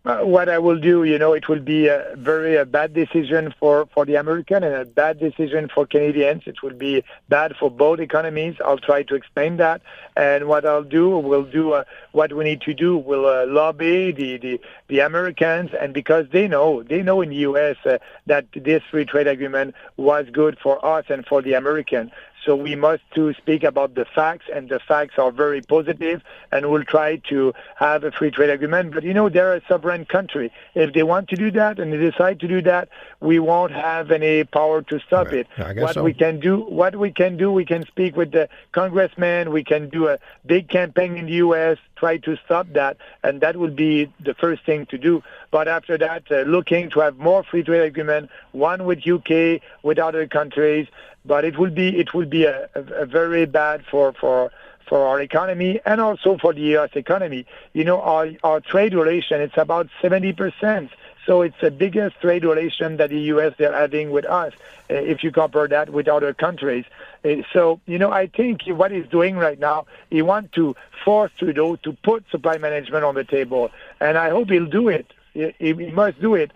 Uh, 0.06 0.18
what 0.18 0.50
I 0.50 0.60
will 0.60 0.78
do, 0.78 1.06
you 1.06 1.18
know, 1.18 1.32
it 1.32 1.48
will 1.48 1.62
be 1.62 1.88
a 1.88 2.14
very 2.18 2.58
a 2.58 2.66
bad 2.66 2.94
decision 2.94 3.54
for, 3.58 3.88
for 3.94 4.06
the 4.06 4.16
American 4.16 4.62
and 4.62 4.76
a 4.76 4.84
bad 4.84 5.18
decision 5.18 5.70
for 5.74 5.86
Canadians. 5.86 6.44
It 6.46 6.62
will 6.62 6.74
be 6.74 7.06
bad 7.30 7.56
for 7.58 7.72
both 7.72 8.02
economies. 8.02 8.58
I'll 8.66 8.78
try 8.78 9.04
to 9.04 9.16
explain 9.16 9.56
that. 9.58 9.82
And 10.18 10.50
what 10.50 10.66
I'll 10.66 10.84
do, 10.84 11.18
we'll 11.18 11.46
do 11.46 11.72
uh, 11.72 11.86
what 12.12 12.34
we 12.34 12.44
need 12.44 12.60
to 12.62 12.74
do. 12.74 12.98
We'll 12.98 13.26
uh, 13.26 13.46
lobby 13.48 14.12
the, 14.12 14.38
the, 14.40 14.62
the 14.90 15.00
Americans, 15.00 15.72
and 15.80 15.94
because 15.94 16.26
they 16.34 16.50
know, 16.50 16.84
they 16.84 17.02
know 17.02 17.22
in 17.22 17.30
the 17.30 17.38
U.S. 17.38 17.78
Uh, 17.86 18.00
that 18.26 18.46
this 18.54 18.84
free 18.92 19.06
trade 19.06 19.28
agreement 19.28 19.74
was 19.96 20.26
good 20.34 20.60
for 20.62 20.86
us 20.86 21.06
and 21.08 21.26
for 21.26 21.42
the 21.42 21.54
American. 21.54 22.12
So 22.46 22.56
we 22.56 22.76
must 22.76 23.04
to 23.16 23.34
speak 23.34 23.64
about 23.64 23.96
the 23.96 24.06
facts, 24.06 24.46
and 24.54 24.68
the 24.68 24.80
facts 24.80 25.16
are 25.18 25.32
very 25.32 25.62
positive, 25.62 26.22
and 26.52 26.70
we'll 26.70 26.84
try 26.84 27.18
to 27.30 27.54
have 27.76 28.04
a 28.04 28.12
free 28.12 28.32
trade 28.32 28.50
agreement. 28.50 28.94
But 28.94 29.04
you 29.04 29.14
know, 29.14 29.30
they're 29.30 29.56
a 29.56 29.62
sovereign 29.68 30.06
country. 30.06 30.52
If 30.76 30.94
they 30.94 31.04
want 31.04 31.30
to 31.30 31.36
do 31.36 31.52
that 31.52 31.80
and 31.80 31.94
they 31.94 31.98
decide 31.98 32.40
to 32.42 32.48
do 32.48 32.62
that, 32.64 32.90
we 33.22 33.40
won't 33.40 33.72
have 33.72 34.12
any 34.12 34.44
power 34.44 34.82
to 34.84 35.00
stop 35.00 35.28
right. 35.28 35.48
it. 35.58 35.78
what 35.78 35.94
so. 35.94 36.04
we 36.04 36.14
can 36.14 36.40
do, 36.40 36.60
what 36.62 36.96
we 36.96 37.12
can 37.12 37.38
do, 37.38 37.52
we 37.52 37.66
can 37.66 37.86
speak 37.86 38.18
with 38.18 38.32
the 38.32 38.50
congressman. 38.74 39.52
We 39.52 39.64
can 39.64 39.90
do 39.90 40.08
a 40.10 40.20
big 40.46 40.68
campaign 40.70 41.16
in 41.18 41.28
the 41.28 41.34
U.S. 41.34 41.78
Try 41.96 42.18
to 42.18 42.36
stop 42.46 42.68
that, 42.74 42.98
and 43.24 43.40
that 43.42 43.56
would 43.56 43.76
be 43.76 44.12
the 44.20 44.34
first 44.34 44.66
thing 44.66 44.86
to 44.88 44.98
do. 44.98 45.24
But 45.52 45.68
after 45.68 45.98
that, 45.98 46.24
uh, 46.32 46.42
looking 46.42 46.90
to 46.92 47.00
have 47.00 47.18
more 47.18 47.44
free 47.44 47.64
trade 47.64 47.84
agreement, 47.84 48.30
one 48.52 48.86
with 48.86 49.08
UK, 49.08 49.62
with 49.84 50.00
other 50.00 50.28
countries, 50.28 50.88
but 51.26 51.46
it 51.46 51.58
will 51.58 51.72
be 51.72 52.00
it 52.00 52.14
will 52.14 52.26
be 52.26 52.46
a, 52.46 52.70
a, 52.76 52.82
a 53.04 53.06
very 53.06 53.46
bad 53.46 53.86
for 53.86 54.14
for 54.14 54.52
for 54.88 55.08
our 55.08 55.22
economy 55.22 55.80
and 55.86 56.02
also 56.02 56.38
for 56.38 56.54
the 56.54 56.62
U.S. 56.78 56.92
economy. 56.96 57.46
You 57.74 57.84
know, 57.84 58.02
our, 58.02 58.30
our 58.44 58.60
trade 58.60 58.94
relation, 58.94 59.42
it's 59.42 59.58
about 59.58 59.88
70%. 60.02 60.90
So 61.26 61.42
it's 61.42 61.56
the 61.62 61.72
biggest 61.72 62.20
trade 62.20 62.44
relation 62.44 62.98
that 62.98 63.10
the 63.10 63.20
U.S. 63.34 63.54
they're 63.58 63.74
having 63.74 64.12
with 64.12 64.26
us, 64.26 64.54
uh, 64.92 64.96
if 64.96 65.24
you 65.24 65.32
compare 65.32 65.68
that 65.70 65.90
with 65.90 66.08
other 66.10 66.34
countries. 66.34 66.84
Uh, 67.24 67.38
so, 67.54 67.80
you 67.86 67.98
know, 67.98 68.12
I 68.12 68.28
think 68.28 68.64
what 68.68 68.92
he's 68.92 69.08
doing 69.08 69.38
right 69.38 69.58
now, 69.58 69.86
he 70.10 70.22
wants 70.22 70.54
to 70.56 70.76
force 71.06 71.32
Trudeau 71.38 71.78
to 71.78 71.94
put 71.94 72.30
supply 72.30 72.58
management 72.58 73.06
on 73.06 73.16
the 73.16 73.24
table. 73.24 73.72
And 74.02 74.18
I 74.18 74.30
hope 74.30 74.50
he'll 74.50 74.66
do 74.66 74.90
it. 74.90 75.08
He, 75.34 75.74
must 75.74 76.20
do 76.22 76.36
it. 76.36 76.52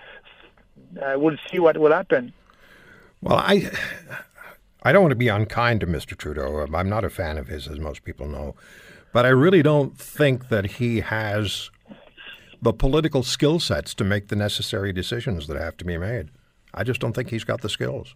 Uh, 1.02 1.16
we'll 1.18 1.38
see 1.50 1.60
what 1.60 1.78
will 1.78 1.92
happen. 1.94 2.34
Well, 3.22 3.38
I 3.38 3.72
I 4.84 4.92
don't 4.92 5.02
want 5.02 5.12
to 5.12 5.16
be 5.16 5.28
unkind 5.28 5.82
to 5.82 5.88
Mr. 5.88 6.16
Trudeau. 6.16 6.66
I'm 6.74 6.90
not 6.90 7.04
a 7.04 7.10
fan 7.10 7.38
of 7.38 7.48
his, 7.48 7.68
as 7.68 7.80
most 7.80 8.04
people 8.04 8.28
know. 8.28 8.56
But 9.12 9.26
I 9.26 9.30
really 9.30 9.64
don't 9.64 9.98
think 9.98 10.50
that 10.50 10.66
he 10.66 11.00
has 11.02 11.72
the 12.62 12.74
political 12.74 13.24
skill 13.24 13.60
sets 13.60 13.94
to 13.96 14.04
make 14.04 14.28
the 14.28 14.36
necessary 14.36 14.94
decisions 14.94 15.48
that 15.48 15.58
have 15.58 15.78
to 15.78 15.86
be 15.86 15.98
made. 15.98 16.30
I 16.74 16.84
just 16.84 17.00
don't 17.00 17.14
think 17.14 17.30
he's 17.30 17.44
got 17.44 17.62
the 17.62 17.70
skills. 17.70 18.16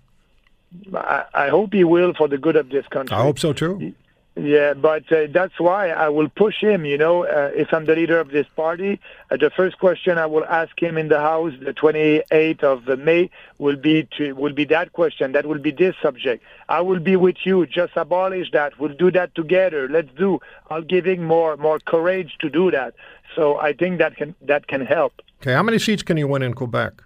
I, 0.94 1.26
I 1.34 1.50
hope 1.50 1.74
he 1.74 1.84
will 1.84 2.14
for 2.14 2.28
the 2.28 2.38
good 2.38 2.56
of 2.56 2.70
this 2.70 2.88
country. 2.88 3.16
I 3.16 3.22
hope 3.22 3.40
so 3.40 3.54
too. 3.54 3.94
Yeah, 4.36 4.74
but 4.76 5.12
uh, 5.12 5.28
that's 5.30 5.60
why 5.60 5.90
I 5.90 6.08
will 6.08 6.30
push 6.30 6.62
him. 6.62 6.86
You 6.86 6.98
know, 6.98 7.26
uh, 7.26 7.52
if 7.54 7.74
I'm 7.74 7.86
the 7.86 7.96
leader 7.96 8.18
of 8.18 8.30
this 8.30 8.48
party, 8.56 9.00
uh, 9.30 9.36
the 9.36 9.50
first 9.50 9.78
question 9.78 10.18
I 10.18 10.26
will 10.26 10.46
ask 10.46 10.82
him 10.82 10.98
in 10.98 11.10
the 11.10 11.20
House, 11.20 11.52
the 11.60 11.74
28th 11.74 12.64
of 12.64 13.00
May, 13.00 13.30
will 13.58 13.76
be 13.76 14.08
to 14.18 14.32
will 14.32 14.54
be 14.54 14.64
that 14.66 14.94
question. 14.94 15.34
That 15.34 15.46
will 15.46 15.60
be 15.60 15.72
this 15.72 15.96
subject. 16.02 16.44
I 16.70 16.80
will 16.80 17.02
be 17.02 17.18
with 17.18 17.46
you. 17.46 17.66
Just 17.66 17.98
abolish 17.98 18.52
that. 18.52 18.80
We'll 18.80 18.96
do 18.96 19.12
that 19.12 19.36
together. 19.36 19.90
Let's 19.90 20.10
do. 20.18 20.40
I'll 20.70 20.82
him 20.90 21.24
more 21.24 21.58
more 21.58 21.80
courage 21.80 22.38
to 22.40 22.50
do 22.50 22.72
that. 22.72 22.94
So 23.36 23.60
I 23.60 23.74
think 23.74 23.98
that 23.98 24.16
can 24.16 24.34
that 24.42 24.68
can 24.68 24.86
help. 24.86 25.14
Okay, 25.42 25.54
how 25.54 25.64
many 25.64 25.78
seats 25.78 26.04
can 26.04 26.16
you 26.16 26.28
win 26.28 26.42
in 26.42 26.54
Quebec? 26.54 27.04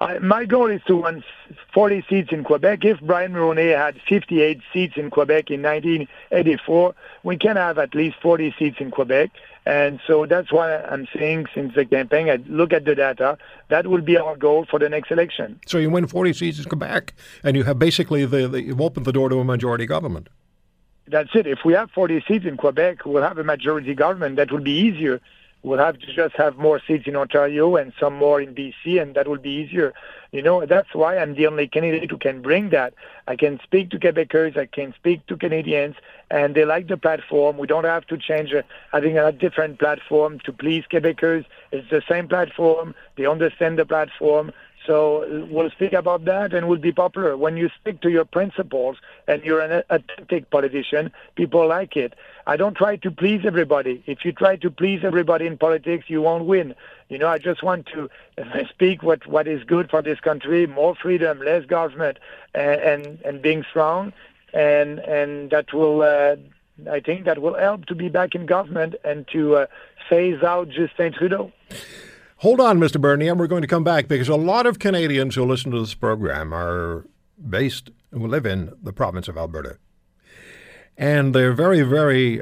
Uh, 0.00 0.18
my 0.22 0.44
goal 0.44 0.70
is 0.70 0.80
to 0.86 0.96
win 0.96 1.24
40 1.74 2.04
seats 2.08 2.28
in 2.30 2.44
Quebec. 2.44 2.84
If 2.84 3.00
Brian 3.00 3.32
Mulroney 3.32 3.76
had 3.76 4.00
58 4.08 4.60
seats 4.72 4.94
in 4.96 5.10
Quebec 5.10 5.50
in 5.50 5.62
1984, 5.62 6.94
we 7.24 7.36
can 7.36 7.56
have 7.56 7.78
at 7.78 7.94
least 7.94 8.16
40 8.22 8.54
seats 8.56 8.76
in 8.78 8.92
Quebec. 8.92 9.30
And 9.66 9.98
so 10.06 10.24
that's 10.24 10.52
why 10.52 10.76
I'm 10.76 11.08
saying 11.16 11.46
since 11.52 11.74
the 11.74 11.84
campaign, 11.84 12.30
I 12.30 12.36
look 12.46 12.72
at 12.72 12.84
the 12.84 12.94
data, 12.94 13.38
that 13.70 13.88
will 13.88 14.00
be 14.00 14.16
our 14.16 14.36
goal 14.36 14.66
for 14.70 14.78
the 14.78 14.88
next 14.88 15.10
election. 15.10 15.58
So 15.66 15.78
you 15.78 15.90
win 15.90 16.06
40 16.06 16.32
seats 16.32 16.58
in 16.58 16.64
Quebec, 16.66 17.14
and 17.42 17.56
you 17.56 17.64
have 17.64 17.78
basically 17.78 18.24
the, 18.24 18.46
the 18.46 18.62
you've 18.62 18.80
opened 18.80 19.04
the 19.04 19.12
door 19.12 19.28
to 19.28 19.40
a 19.40 19.44
majority 19.44 19.84
government. 19.84 20.28
That's 21.08 21.30
it. 21.34 21.46
If 21.46 21.60
we 21.64 21.72
have 21.72 21.90
40 21.90 22.24
seats 22.28 22.44
in 22.44 22.56
Quebec, 22.56 23.04
we'll 23.04 23.22
have 23.22 23.38
a 23.38 23.44
majority 23.44 23.94
government. 23.94 24.36
That 24.36 24.52
would 24.52 24.64
be 24.64 24.78
easier 24.78 25.20
We'll 25.62 25.78
have 25.78 25.98
to 25.98 26.06
just 26.12 26.36
have 26.36 26.56
more 26.56 26.80
seats 26.86 27.06
in 27.06 27.16
Ontario 27.16 27.76
and 27.76 27.92
some 27.98 28.14
more 28.14 28.40
in 28.40 28.54
BC, 28.54 29.02
and 29.02 29.14
that 29.16 29.26
will 29.26 29.38
be 29.38 29.50
easier. 29.50 29.92
You 30.30 30.42
know, 30.42 30.64
that's 30.64 30.94
why 30.94 31.18
I'm 31.18 31.34
the 31.34 31.46
only 31.46 31.66
candidate 31.66 32.10
who 32.10 32.18
can 32.18 32.42
bring 32.42 32.70
that. 32.70 32.94
I 33.26 33.34
can 33.34 33.58
speak 33.64 33.90
to 33.90 33.98
Quebecers, 33.98 34.56
I 34.56 34.66
can 34.66 34.94
speak 34.94 35.26
to 35.26 35.36
Canadians, 35.36 35.96
and 36.30 36.54
they 36.54 36.64
like 36.64 36.86
the 36.86 36.96
platform. 36.96 37.58
We 37.58 37.66
don't 37.66 37.84
have 37.84 38.06
to 38.08 38.18
change 38.18 38.52
uh, 38.52 38.62
having 38.92 39.18
a 39.18 39.32
different 39.32 39.78
platform 39.78 40.38
to 40.44 40.52
please 40.52 40.84
Quebecers. 40.90 41.44
It's 41.72 41.90
the 41.90 42.02
same 42.08 42.28
platform. 42.28 42.94
They 43.16 43.26
understand 43.26 43.78
the 43.78 43.86
platform. 43.86 44.52
So 44.88 45.46
we'll 45.50 45.68
speak 45.68 45.92
about 45.92 46.24
that 46.24 46.54
and 46.54 46.66
we'll 46.66 46.78
be 46.78 46.92
popular. 46.92 47.36
When 47.36 47.58
you 47.58 47.68
stick 47.78 48.00
to 48.00 48.08
your 48.08 48.24
principles 48.24 48.96
and 49.26 49.44
you're 49.44 49.60
an 49.60 49.82
authentic 49.90 50.48
politician, 50.48 51.12
people 51.34 51.68
like 51.68 51.94
it. 51.94 52.14
I 52.46 52.56
don't 52.56 52.74
try 52.74 52.96
to 52.96 53.10
please 53.10 53.42
everybody. 53.44 54.02
If 54.06 54.24
you 54.24 54.32
try 54.32 54.56
to 54.56 54.70
please 54.70 55.00
everybody 55.04 55.46
in 55.46 55.58
politics, 55.58 56.06
you 56.08 56.22
won't 56.22 56.46
win. 56.46 56.74
You 57.10 57.18
know, 57.18 57.28
I 57.28 57.36
just 57.36 57.62
want 57.62 57.86
to 57.88 58.08
speak 58.70 59.02
what, 59.02 59.26
what 59.26 59.46
is 59.46 59.62
good 59.62 59.90
for 59.90 60.00
this 60.00 60.20
country, 60.20 60.66
more 60.66 60.94
freedom, 60.94 61.40
less 61.40 61.66
government, 61.66 62.16
and, 62.54 62.80
and, 62.80 63.20
and 63.26 63.42
being 63.42 63.66
strong. 63.68 64.14
And, 64.54 65.00
and 65.00 65.50
that 65.50 65.74
will, 65.74 66.00
uh, 66.00 66.36
I 66.90 67.00
think 67.00 67.26
that 67.26 67.42
will 67.42 67.58
help 67.58 67.84
to 67.86 67.94
be 67.94 68.08
back 68.08 68.34
in 68.34 68.46
government 68.46 68.94
and 69.04 69.28
to 69.34 69.56
uh, 69.56 69.66
phase 70.08 70.42
out 70.42 70.70
Justin 70.70 71.12
Trudeau. 71.12 71.52
Hold 72.42 72.60
on, 72.60 72.78
Mr. 72.78 73.00
Bernier. 73.00 73.34
We're 73.34 73.48
going 73.48 73.62
to 73.62 73.68
come 73.68 73.82
back 73.82 74.06
because 74.06 74.28
a 74.28 74.36
lot 74.36 74.64
of 74.64 74.78
Canadians 74.78 75.34
who 75.34 75.44
listen 75.44 75.72
to 75.72 75.80
this 75.80 75.94
program 75.94 76.54
are 76.54 77.04
based, 77.48 77.90
who 78.12 78.28
live 78.28 78.46
in 78.46 78.72
the 78.80 78.92
province 78.92 79.26
of 79.26 79.36
Alberta. 79.36 79.78
And 80.96 81.34
they're 81.34 81.52
very, 81.52 81.82
very, 81.82 82.40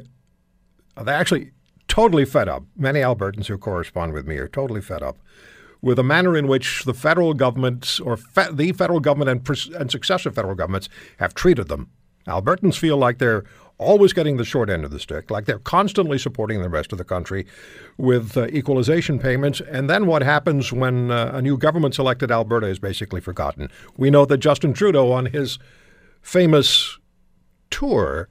they're 1.02 1.14
actually 1.14 1.52
totally 1.88 2.26
fed 2.26 2.46
up. 2.46 2.64
Many 2.76 3.00
Albertans 3.00 3.46
who 3.46 3.56
correspond 3.56 4.12
with 4.12 4.26
me 4.26 4.36
are 4.36 4.48
totally 4.48 4.82
fed 4.82 5.02
up 5.02 5.16
with 5.80 5.96
the 5.96 6.04
manner 6.04 6.36
in 6.36 6.46
which 6.46 6.84
the 6.84 6.92
federal 6.92 7.32
government 7.32 7.98
or 8.04 8.18
fe- 8.18 8.52
the 8.52 8.72
federal 8.72 9.00
government 9.00 9.30
and, 9.30 9.74
and 9.76 9.90
successive 9.90 10.34
federal 10.34 10.54
governments 10.54 10.90
have 11.20 11.32
treated 11.32 11.68
them. 11.68 11.88
Albertans 12.26 12.76
feel 12.76 12.98
like 12.98 13.16
they're 13.16 13.44
always 13.78 14.12
getting 14.12 14.36
the 14.36 14.44
short 14.44 14.70
end 14.70 14.84
of 14.84 14.90
the 14.90 14.98
stick, 14.98 15.30
like 15.30 15.44
they're 15.44 15.58
constantly 15.58 16.18
supporting 16.18 16.62
the 16.62 16.68
rest 16.68 16.92
of 16.92 16.98
the 16.98 17.04
country 17.04 17.46
with 17.98 18.36
uh, 18.36 18.46
equalization 18.48 19.18
payments. 19.18 19.60
And 19.60 19.90
then 19.90 20.06
what 20.06 20.22
happens 20.22 20.72
when 20.72 21.10
uh, 21.10 21.32
a 21.34 21.42
new 21.42 21.58
government's 21.58 21.98
elected, 21.98 22.30
Alberta 22.30 22.66
is 22.66 22.78
basically 22.78 23.20
forgotten. 23.20 23.70
We 23.96 24.10
know 24.10 24.24
that 24.24 24.38
Justin 24.38 24.72
Trudeau, 24.72 25.12
on 25.12 25.26
his 25.26 25.58
famous 26.22 26.98
tour, 27.70 28.28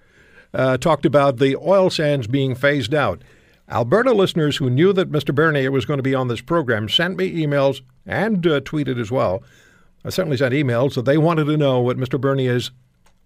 uh, 0.54 0.78
talked 0.78 1.06
about 1.06 1.38
the 1.38 1.56
oil 1.56 1.90
sands 1.90 2.28
being 2.28 2.56
phased 2.56 2.94
out. 2.94 3.22
Alberta 3.70 4.14
listeners 4.14 4.58
who 4.58 4.70
knew 4.70 4.94
that 4.94 5.12
Mr. 5.12 5.34
Bernier 5.34 5.72
was 5.72 5.86
going 5.86 5.98
to 5.98 6.04
be 6.04 6.16
on 6.16 6.28
this 6.28 6.42
program 6.42 6.88
sent 6.88 7.18
me 7.18 7.34
emails 7.44 7.82
and 8.06 8.46
uh, 8.46 8.62
tweeted 8.62 9.00
as 9.00 9.12
well. 9.12 9.44
I 10.04 10.10
certainly 10.10 10.38
sent 10.38 10.54
emails 10.54 10.94
that 10.94 11.06
they 11.06 11.18
wanted 11.18 11.46
to 11.46 11.58
know 11.58 11.80
what 11.80 11.98
Mr. 11.98 12.22
Bernier's 12.22 12.72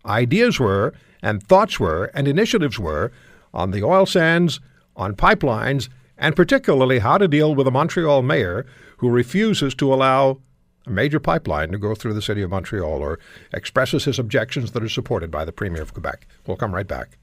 ideas 0.06 0.60
were 0.60 0.94
and 1.22 1.44
thoughts 1.44 1.80
were 1.80 2.06
and 2.14 2.28
initiatives 2.28 2.80
were 2.80 3.12
on 3.54 3.72
the 3.72 3.84
oil 3.84 4.06
sands, 4.06 4.60
on 4.96 5.16
pipelines, 5.16 5.90
and 6.18 6.36
particularly 6.36 7.00
how 7.00 7.18
to 7.18 7.28
deal 7.28 7.56
with 7.56 7.68
a 7.68 7.72
Montreal 7.72 8.22
mayor 8.22 8.66
who 8.98 9.10
refuses 9.10 9.74
to 9.76 9.94
allow 9.94 10.40
a 10.86 10.90
major 10.90 11.20
pipeline 11.20 11.72
to 11.72 11.78
go 11.78 11.96
through 11.96 12.14
the 12.14 12.22
city 12.22 12.42
of 12.42 12.50
Montreal 12.50 13.00
or 13.02 13.20
expresses 13.54 14.06
his 14.06 14.20
objections 14.20 14.72
that 14.72 14.84
are 14.84 14.90
supported 14.90 15.32
by 15.32 15.46
the 15.46 15.52
Premier 15.52 15.82
of 15.82 15.94
Quebec. 15.94 16.28
We'll 16.46 16.58
come 16.58 16.74
right 16.74 16.88
back. 16.88 17.18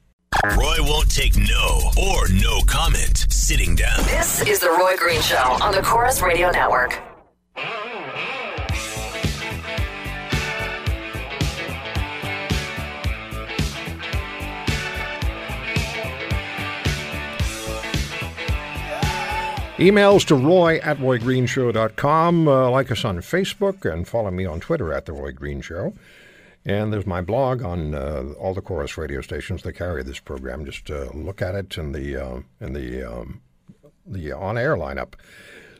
Roy 0.45 0.77
won't 0.79 1.09
take 1.09 1.35
no 1.37 1.91
or 1.99 2.27
no 2.29 2.61
comment 2.67 3.25
sitting 3.31 3.75
down. 3.75 3.97
This 4.03 4.45
is 4.45 4.59
The 4.59 4.69
Roy 4.69 4.95
Green 4.97 5.21
Show 5.21 5.57
on 5.61 5.71
the 5.71 5.81
Corus 5.81 6.21
Radio 6.21 6.51
Network. 6.51 7.16
Emails 19.77 20.25
to 20.25 20.33
roy 20.33 20.77
at 20.77 20.97
roygreenshow.com. 20.97 22.47
Uh, 22.47 22.69
like 22.71 22.89
us 22.89 23.05
on 23.05 23.19
Facebook 23.19 23.85
and 23.85 24.07
follow 24.07 24.31
me 24.31 24.43
on 24.43 24.59
Twitter 24.59 24.91
at 24.91 25.05
The 25.05 25.13
Roy 25.13 25.31
Green 25.31 25.61
Show. 25.61 25.93
And 26.65 26.91
there's 26.91 27.05
my 27.05 27.21
blog 27.21 27.61
on 27.61 27.93
uh, 27.93 28.33
all 28.39 28.55
the 28.55 28.61
Corus 28.61 28.97
radio 28.97 29.21
stations 29.21 29.61
that 29.61 29.73
carry 29.73 30.01
this 30.01 30.17
program. 30.17 30.65
Just 30.65 30.89
uh, 30.89 31.11
look 31.13 31.43
at 31.43 31.53
it 31.53 31.77
in 31.77 31.91
the 31.91 32.17
uh, 32.17 32.39
in 32.59 32.73
the 32.73 33.03
um, 33.03 33.39
the 34.03 34.31
on-air 34.31 34.77
lineup. 34.77 35.13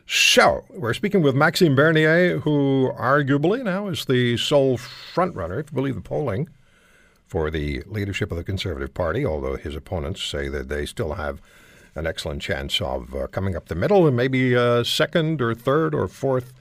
So 0.05 0.63
we're 0.69 0.93
speaking 0.93 1.23
with 1.23 1.33
Maxime 1.33 1.75
Bernier, 1.75 2.37
who 2.37 2.91
arguably 2.95 3.63
now 3.63 3.87
is 3.87 4.05
the 4.05 4.37
sole 4.37 4.77
frontrunner, 4.77 5.59
if 5.59 5.71
you 5.71 5.75
believe 5.75 5.95
the 5.95 6.01
polling, 6.01 6.49
for 7.25 7.49
the 7.49 7.81
leadership 7.87 8.29
of 8.29 8.37
the 8.37 8.43
Conservative 8.43 8.93
Party. 8.93 9.25
Although 9.25 9.55
his 9.55 9.75
opponents 9.75 10.21
say 10.21 10.49
that 10.49 10.69
they 10.69 10.85
still 10.85 11.15
have 11.15 11.41
an 11.97 12.07
excellent 12.07 12.41
chance 12.41 12.79
of 12.79 13.13
uh, 13.15 13.27
coming 13.27 13.55
up 13.55 13.67
the 13.67 13.75
middle 13.75 14.07
and 14.07 14.15
maybe 14.15 14.53
a 14.53 14.85
second 14.85 15.41
or 15.41 15.53
third 15.53 15.95
or 15.95 16.07
fourth 16.07 16.53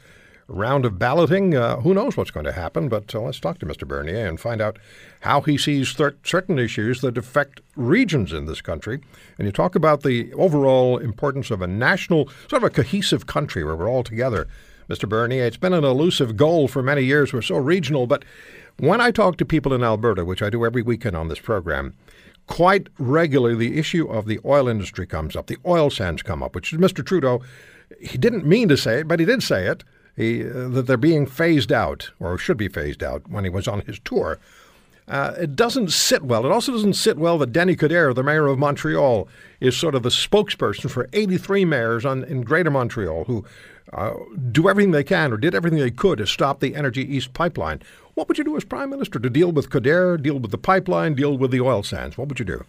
round 0.48 0.84
of 0.84 0.98
balloting. 0.98 1.54
Uh, 1.54 1.76
who 1.80 1.92
knows 1.92 2.16
what's 2.16 2.30
going 2.30 2.46
to 2.46 2.52
happen? 2.52 2.88
But 2.88 3.14
uh, 3.14 3.20
let's 3.20 3.40
talk 3.40 3.58
to 3.58 3.66
Mr. 3.66 3.86
Bernier 3.86 4.26
and 4.26 4.40
find 4.40 4.60
out 4.60 4.78
how 5.20 5.40
he 5.40 5.58
sees 5.58 5.94
th- 5.94 6.14
certain 6.24 6.58
issues 6.58 7.00
that 7.02 7.18
affect 7.18 7.60
regions 7.74 8.32
in 8.32 8.46
this 8.46 8.60
country. 8.60 9.00
And 9.38 9.46
you 9.46 9.52
talk 9.52 9.74
about 9.74 10.02
the 10.02 10.32
overall 10.34 10.98
importance 10.98 11.50
of 11.50 11.62
a 11.62 11.66
national, 11.66 12.28
sort 12.48 12.62
of 12.62 12.64
a 12.64 12.70
cohesive 12.70 13.26
country 13.26 13.64
where 13.64 13.76
we're 13.76 13.90
all 13.90 14.04
together. 14.04 14.48
Mr. 14.88 15.08
Bernier, 15.08 15.44
it's 15.44 15.56
been 15.56 15.72
an 15.72 15.84
elusive 15.84 16.36
goal 16.36 16.68
for 16.68 16.82
many 16.82 17.02
years. 17.02 17.32
We're 17.32 17.42
so 17.42 17.56
regional, 17.56 18.06
but 18.06 18.24
when 18.78 19.00
I 19.00 19.10
talk 19.10 19.36
to 19.38 19.44
people 19.44 19.72
in 19.72 19.82
Alberta, 19.82 20.24
which 20.24 20.42
I 20.42 20.50
do 20.50 20.64
every 20.64 20.82
weekend 20.82 21.16
on 21.16 21.28
this 21.28 21.40
program, 21.40 21.94
quite 22.46 22.88
regularly 22.98 23.56
the 23.56 23.78
issue 23.78 24.06
of 24.06 24.26
the 24.26 24.38
oil 24.44 24.68
industry 24.68 25.06
comes 25.06 25.36
up. 25.36 25.46
The 25.46 25.58
oil 25.66 25.90
sands 25.90 26.22
come 26.22 26.42
up, 26.42 26.54
which 26.54 26.72
Mr. 26.72 27.04
Trudeau, 27.04 27.42
he 28.00 28.18
didn't 28.18 28.46
mean 28.46 28.68
to 28.68 28.76
say 28.76 29.00
it, 29.00 29.08
but 29.08 29.20
he 29.20 29.26
did 29.26 29.42
say 29.42 29.66
it, 29.66 29.84
he, 30.16 30.48
uh, 30.48 30.68
that 30.68 30.86
they're 30.86 30.96
being 30.96 31.26
phased 31.26 31.72
out, 31.72 32.10
or 32.20 32.38
should 32.38 32.56
be 32.56 32.68
phased 32.68 33.02
out, 33.02 33.28
when 33.28 33.44
he 33.44 33.50
was 33.50 33.68
on 33.68 33.80
his 33.82 33.98
tour. 34.00 34.38
uh, 35.08 35.34
it 35.38 35.54
doesn't 35.54 35.92
sit 35.92 36.22
well. 36.22 36.44
It 36.44 36.52
also 36.52 36.72
doesn't 36.72 36.94
sit 36.94 37.16
well 37.16 37.38
that 37.38 37.52
Denis 37.52 37.76
Coderre, 37.76 38.14
the 38.14 38.22
mayor 38.22 38.46
of 38.46 38.58
Montreal, 38.58 39.28
is 39.60 39.76
sort 39.76 39.94
of 39.94 40.02
the 40.02 40.08
spokesperson 40.08 40.90
for 40.90 41.08
83 41.12 41.64
mayors 41.64 42.04
on, 42.04 42.24
in 42.24 42.42
Greater 42.42 42.70
Montreal 42.70 43.24
who 43.24 43.44
uh, 43.92 44.14
do 44.50 44.68
everything 44.68 44.90
they 44.90 45.04
can 45.04 45.32
or 45.32 45.36
did 45.36 45.54
everything 45.54 45.78
they 45.78 45.92
could 45.92 46.18
to 46.18 46.26
stop 46.26 46.58
the 46.60 46.74
Energy 46.74 47.02
East 47.02 47.32
pipeline. 47.34 47.80
What 48.16 48.28
would 48.28 48.38
you 48.38 48.44
do 48.44 48.56
as 48.56 48.64
prime 48.64 48.88
minister 48.88 49.18
to 49.18 49.28
deal 49.28 49.52
with 49.52 49.68
Coderre, 49.68 50.16
deal 50.16 50.38
with 50.38 50.50
the 50.50 50.56
pipeline, 50.56 51.14
deal 51.14 51.36
with 51.36 51.50
the 51.50 51.60
oil 51.60 51.82
sands? 51.82 52.16
What 52.16 52.28
would 52.28 52.38
you 52.38 52.46
do? 52.46 52.64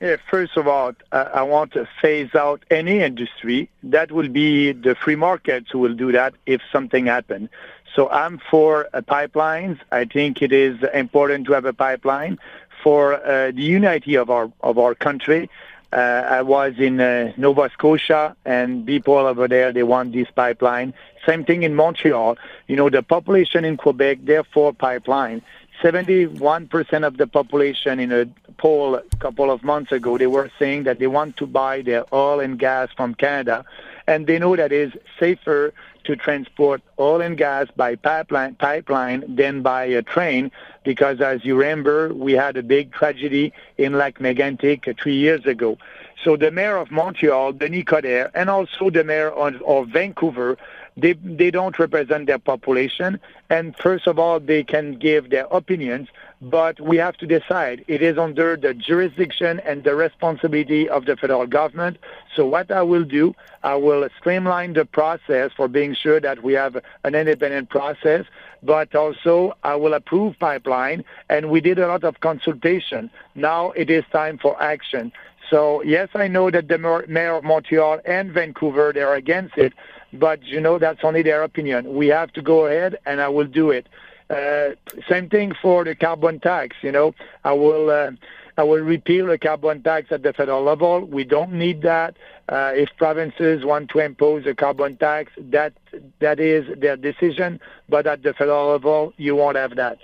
Yeah, 0.00 0.16
first 0.30 0.56
of 0.56 0.66
all, 0.66 0.94
I 1.12 1.42
want 1.42 1.74
to 1.74 1.86
phase 2.00 2.34
out 2.34 2.62
any 2.70 3.00
industry. 3.00 3.68
That 3.82 4.10
will 4.10 4.30
be 4.30 4.72
the 4.72 4.94
free 4.94 5.16
markets 5.16 5.68
who 5.70 5.80
will 5.80 5.92
do 5.92 6.12
that 6.12 6.32
if 6.46 6.62
something 6.72 7.04
happens. 7.04 7.50
So 7.94 8.08
I'm 8.08 8.40
for 8.50 8.88
uh, 8.94 9.02
pipelines. 9.02 9.78
I 9.92 10.06
think 10.06 10.40
it 10.40 10.50
is 10.50 10.82
important 10.94 11.44
to 11.48 11.52
have 11.52 11.66
a 11.66 11.74
pipeline 11.74 12.38
for 12.82 13.16
uh, 13.16 13.50
the 13.50 13.62
unity 13.62 14.14
of 14.14 14.30
our 14.30 14.50
of 14.62 14.78
our 14.78 14.94
country. 14.94 15.50
Uh, 15.92 15.96
I 15.96 16.42
was 16.42 16.74
in 16.78 17.00
uh, 17.00 17.32
Nova 17.36 17.68
Scotia, 17.72 18.36
and 18.44 18.86
people 18.86 19.14
over 19.14 19.48
there 19.48 19.72
they 19.72 19.82
want 19.82 20.12
this 20.12 20.28
pipeline. 20.34 20.94
Same 21.26 21.44
thing 21.44 21.64
in 21.64 21.74
Montreal. 21.74 22.38
You 22.68 22.76
know, 22.76 22.90
the 22.90 23.02
population 23.02 23.64
in 23.64 23.76
Quebec, 23.76 24.18
they 24.20 24.34
therefore 24.34 24.72
pipeline. 24.72 25.42
71% 25.82 27.06
of 27.06 27.16
the 27.16 27.26
population 27.26 27.98
in 27.98 28.12
a 28.12 28.26
poll 28.58 28.94
a 28.94 29.02
couple 29.18 29.50
of 29.50 29.64
months 29.64 29.90
ago, 29.90 30.18
they 30.18 30.26
were 30.26 30.50
saying 30.58 30.84
that 30.84 30.98
they 30.98 31.06
want 31.06 31.36
to 31.38 31.46
buy 31.46 31.82
their 31.82 32.04
oil 32.12 32.40
and 32.40 32.58
gas 32.58 32.90
from 32.96 33.14
Canada, 33.14 33.64
and 34.06 34.26
they 34.26 34.38
know 34.38 34.54
that 34.54 34.72
is 34.72 34.92
safer 35.18 35.72
to 36.10 36.16
transport 36.16 36.82
oil 36.98 37.20
and 37.20 37.36
gas 37.36 37.68
by 37.76 37.94
pipeline, 37.94 38.56
pipeline 38.56 39.22
than 39.28 39.62
by 39.62 39.84
a 39.84 40.02
train 40.02 40.50
because, 40.82 41.20
as 41.20 41.44
you 41.44 41.54
remember, 41.54 42.12
we 42.12 42.32
had 42.32 42.56
a 42.56 42.64
big 42.64 42.92
tragedy 42.92 43.52
in 43.78 43.92
Lac 43.92 44.18
Mégantic 44.18 44.98
three 45.00 45.14
years 45.14 45.46
ago. 45.46 45.78
So 46.24 46.36
the 46.36 46.50
mayor 46.50 46.76
of 46.78 46.90
Montreal, 46.90 47.52
Denis 47.52 47.84
Coderre, 47.84 48.30
and 48.34 48.50
also 48.50 48.90
the 48.90 49.04
mayor 49.04 49.30
of, 49.30 49.62
of 49.62 49.88
Vancouver, 49.88 50.58
they, 50.96 51.12
they 51.12 51.52
don't 51.52 51.78
represent 51.78 52.26
their 52.26 52.40
population. 52.40 53.20
And 53.48 53.76
first 53.76 54.08
of 54.08 54.18
all, 54.18 54.40
they 54.40 54.64
can 54.64 54.96
give 54.98 55.30
their 55.30 55.46
opinions, 55.52 56.08
but 56.40 56.80
we 56.80 56.96
have 56.96 57.16
to 57.18 57.26
decide. 57.26 57.84
It 57.86 58.02
is 58.02 58.16
under 58.16 58.56
the 58.56 58.72
jurisdiction 58.72 59.60
and 59.60 59.84
the 59.84 59.94
responsibility 59.94 60.88
of 60.88 61.04
the 61.04 61.16
federal 61.16 61.46
government. 61.46 61.98
So 62.34 62.46
what 62.46 62.70
I 62.70 62.82
will 62.82 63.04
do, 63.04 63.34
I 63.62 63.74
will 63.74 64.08
streamline 64.18 64.72
the 64.72 64.86
process 64.86 65.50
for 65.54 65.68
being 65.68 65.94
sure 65.94 66.20
that 66.20 66.42
we 66.42 66.54
have 66.54 66.78
an 67.04 67.14
independent 67.14 67.68
process, 67.68 68.24
but 68.62 68.94
also 68.94 69.54
I 69.64 69.76
will 69.76 69.92
approve 69.92 70.38
pipeline. 70.38 71.04
And 71.28 71.50
we 71.50 71.60
did 71.60 71.78
a 71.78 71.86
lot 71.86 72.04
of 72.04 72.20
consultation. 72.20 73.10
Now 73.34 73.72
it 73.72 73.90
is 73.90 74.04
time 74.10 74.38
for 74.38 74.60
action. 74.62 75.12
So 75.50 75.82
yes, 75.82 76.08
I 76.14 76.28
know 76.28 76.50
that 76.50 76.68
the 76.68 76.78
mayor 76.78 77.34
of 77.34 77.44
Montreal 77.44 78.00
and 78.06 78.32
Vancouver, 78.32 78.92
they're 78.94 79.14
against 79.14 79.58
it, 79.58 79.74
but 80.12 80.42
you 80.44 80.60
know 80.60 80.78
that's 80.78 81.00
only 81.02 81.22
their 81.22 81.42
opinion. 81.42 81.94
We 81.94 82.06
have 82.08 82.32
to 82.34 82.42
go 82.42 82.66
ahead, 82.66 82.98
and 83.04 83.20
I 83.20 83.28
will 83.28 83.46
do 83.46 83.70
it. 83.70 83.88
Uh, 84.30 84.70
same 85.08 85.28
thing 85.28 85.52
for 85.60 85.84
the 85.84 85.94
carbon 85.94 86.40
tax. 86.40 86.76
You 86.82 86.92
know, 86.92 87.14
I 87.44 87.52
will. 87.52 87.90
Uh, 87.90 88.12
I 88.56 88.62
will 88.62 88.80
repeal 88.80 89.26
the 89.28 89.38
carbon 89.38 89.82
tax 89.82 90.12
at 90.12 90.22
the 90.22 90.34
federal 90.34 90.62
level. 90.62 91.00
We 91.00 91.24
don't 91.24 91.52
need 91.52 91.80
that. 91.80 92.16
Uh, 92.46 92.72
if 92.74 92.90
provinces 92.98 93.64
want 93.64 93.88
to 93.90 94.00
impose 94.00 94.44
a 94.44 94.54
carbon 94.54 94.98
tax, 94.98 95.32
that 95.38 95.72
that 96.18 96.38
is 96.38 96.66
their 96.78 96.96
decision. 96.96 97.58
But 97.88 98.06
at 98.06 98.22
the 98.22 98.34
federal 98.34 98.72
level, 98.72 99.14
you 99.16 99.34
won't 99.34 99.56
have 99.56 99.76
that. 99.76 99.98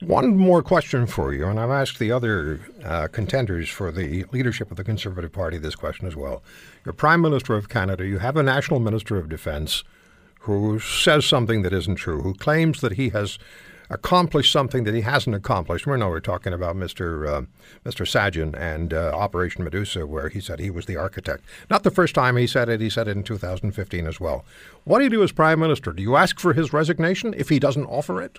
One 0.00 0.38
more 0.38 0.62
question 0.62 1.06
for 1.06 1.34
you, 1.34 1.46
and 1.46 1.60
I've 1.60 1.70
asked 1.70 1.98
the 1.98 2.10
other 2.10 2.60
uh, 2.82 3.08
contenders 3.08 3.68
for 3.68 3.92
the 3.92 4.24
leadership 4.32 4.70
of 4.70 4.78
the 4.78 4.84
Conservative 4.84 5.30
Party 5.30 5.58
this 5.58 5.74
question 5.74 6.06
as 6.06 6.16
well. 6.16 6.42
You're 6.86 6.94
Prime 6.94 7.20
Minister 7.20 7.54
of 7.54 7.68
Canada, 7.68 8.06
you 8.06 8.18
have 8.18 8.38
a 8.38 8.42
National 8.42 8.80
Minister 8.80 9.18
of 9.18 9.28
Defense 9.28 9.84
who 10.40 10.78
says 10.78 11.26
something 11.26 11.62
that 11.62 11.72
isn't 11.72 11.96
true, 11.96 12.22
who 12.22 12.34
claims 12.34 12.80
that 12.80 12.92
he 12.92 13.10
has 13.10 13.38
accomplished 13.90 14.52
something 14.52 14.84
that 14.84 14.94
he 14.94 15.00
hasn't 15.00 15.34
accomplished. 15.34 15.86
We 15.86 15.96
know 15.98 16.08
we're 16.08 16.20
talking 16.20 16.52
about 16.52 16.76
Mr. 16.76 17.28
Uh, 17.28 17.42
Mr. 17.84 18.06
Sajjan 18.06 18.58
and 18.58 18.94
uh, 18.94 19.10
Operation 19.12 19.64
Medusa, 19.64 20.06
where 20.06 20.28
he 20.28 20.40
said 20.40 20.60
he 20.60 20.70
was 20.70 20.86
the 20.86 20.96
architect. 20.96 21.44
Not 21.68 21.82
the 21.82 21.90
first 21.90 22.14
time 22.14 22.36
he 22.36 22.46
said 22.46 22.68
it; 22.68 22.80
he 22.80 22.88
said 22.88 23.08
it 23.08 23.16
in 23.16 23.24
2015 23.24 24.06
as 24.06 24.20
well. 24.20 24.44
What 24.84 24.98
do 24.98 25.04
you 25.04 25.10
do 25.10 25.22
as 25.22 25.32
Prime 25.32 25.60
Minister? 25.60 25.92
Do 25.92 26.02
you 26.02 26.16
ask 26.16 26.38
for 26.38 26.52
his 26.52 26.72
resignation 26.72 27.34
if 27.36 27.48
he 27.48 27.58
doesn't 27.58 27.86
offer 27.86 28.22
it? 28.22 28.38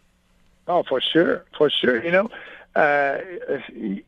Oh, 0.67 0.83
for 0.83 1.01
sure, 1.01 1.43
for 1.57 1.69
sure. 1.69 2.03
You 2.03 2.11
know, 2.11 2.29
uh, 2.75 3.17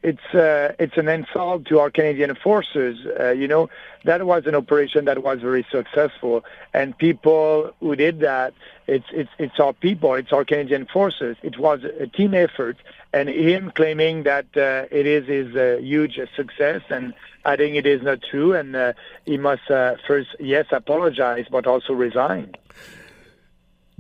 it's 0.02 0.34
uh, 0.34 0.74
it's 0.80 0.98
an 0.98 1.10
insult 1.10 1.66
to 1.66 1.80
our 1.80 1.90
Canadian 1.90 2.36
forces. 2.36 3.06
Uh, 3.20 3.32
you 3.32 3.48
know, 3.48 3.70
that 4.06 4.26
was 4.26 4.46
an 4.46 4.56
operation 4.56 5.06
that 5.06 5.22
was 5.24 5.40
very 5.42 5.66
successful, 5.70 6.46
and 6.74 6.98
people 6.98 7.74
who 7.80 7.96
did 7.96 8.20
that, 8.22 8.54
it's 8.88 9.06
it's 9.12 9.30
it's 9.38 9.60
our 9.60 9.74
people, 9.74 10.14
it's 10.14 10.32
our 10.32 10.46
Canadian 10.46 10.86
forces. 10.86 11.36
It 11.44 11.58
was 11.58 11.84
a 11.84 12.08
team 12.08 12.34
effort, 12.34 12.78
and 13.12 13.28
him 13.28 13.72
claiming 13.76 14.24
that 14.24 14.46
uh, 14.56 14.86
it 14.92 15.06
is 15.06 15.28
is 15.28 15.56
a 15.56 15.82
huge 15.82 16.20
success, 16.36 16.82
and 16.90 17.14
I 17.44 17.58
think 17.58 17.76
it 17.76 17.86
is 17.86 18.02
not 18.02 18.22
true, 18.22 18.54
and 18.54 18.76
uh, 18.76 18.94
he 19.26 19.38
must 19.38 19.70
uh, 19.70 19.96
first 20.08 20.30
yes 20.40 20.68
apologize, 20.72 21.48
but 21.52 21.68
also 21.68 21.94
resign. 21.94 22.56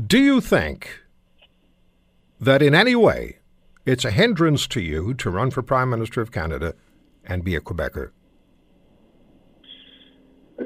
Do 0.07 0.19
you 0.19 0.39
think? 0.39 1.03
that 2.45 2.61
in 2.61 2.75
any 2.75 2.95
way 2.95 3.37
it's 3.85 4.05
a 4.05 4.11
hindrance 4.11 4.67
to 4.67 4.81
you 4.81 5.13
to 5.15 5.29
run 5.29 5.51
for 5.51 5.61
Prime 5.61 5.89
Minister 5.89 6.21
of 6.21 6.31
Canada 6.31 6.75
and 7.25 7.43
be 7.43 7.55
a 7.55 7.61
Quebecer? 7.61 8.11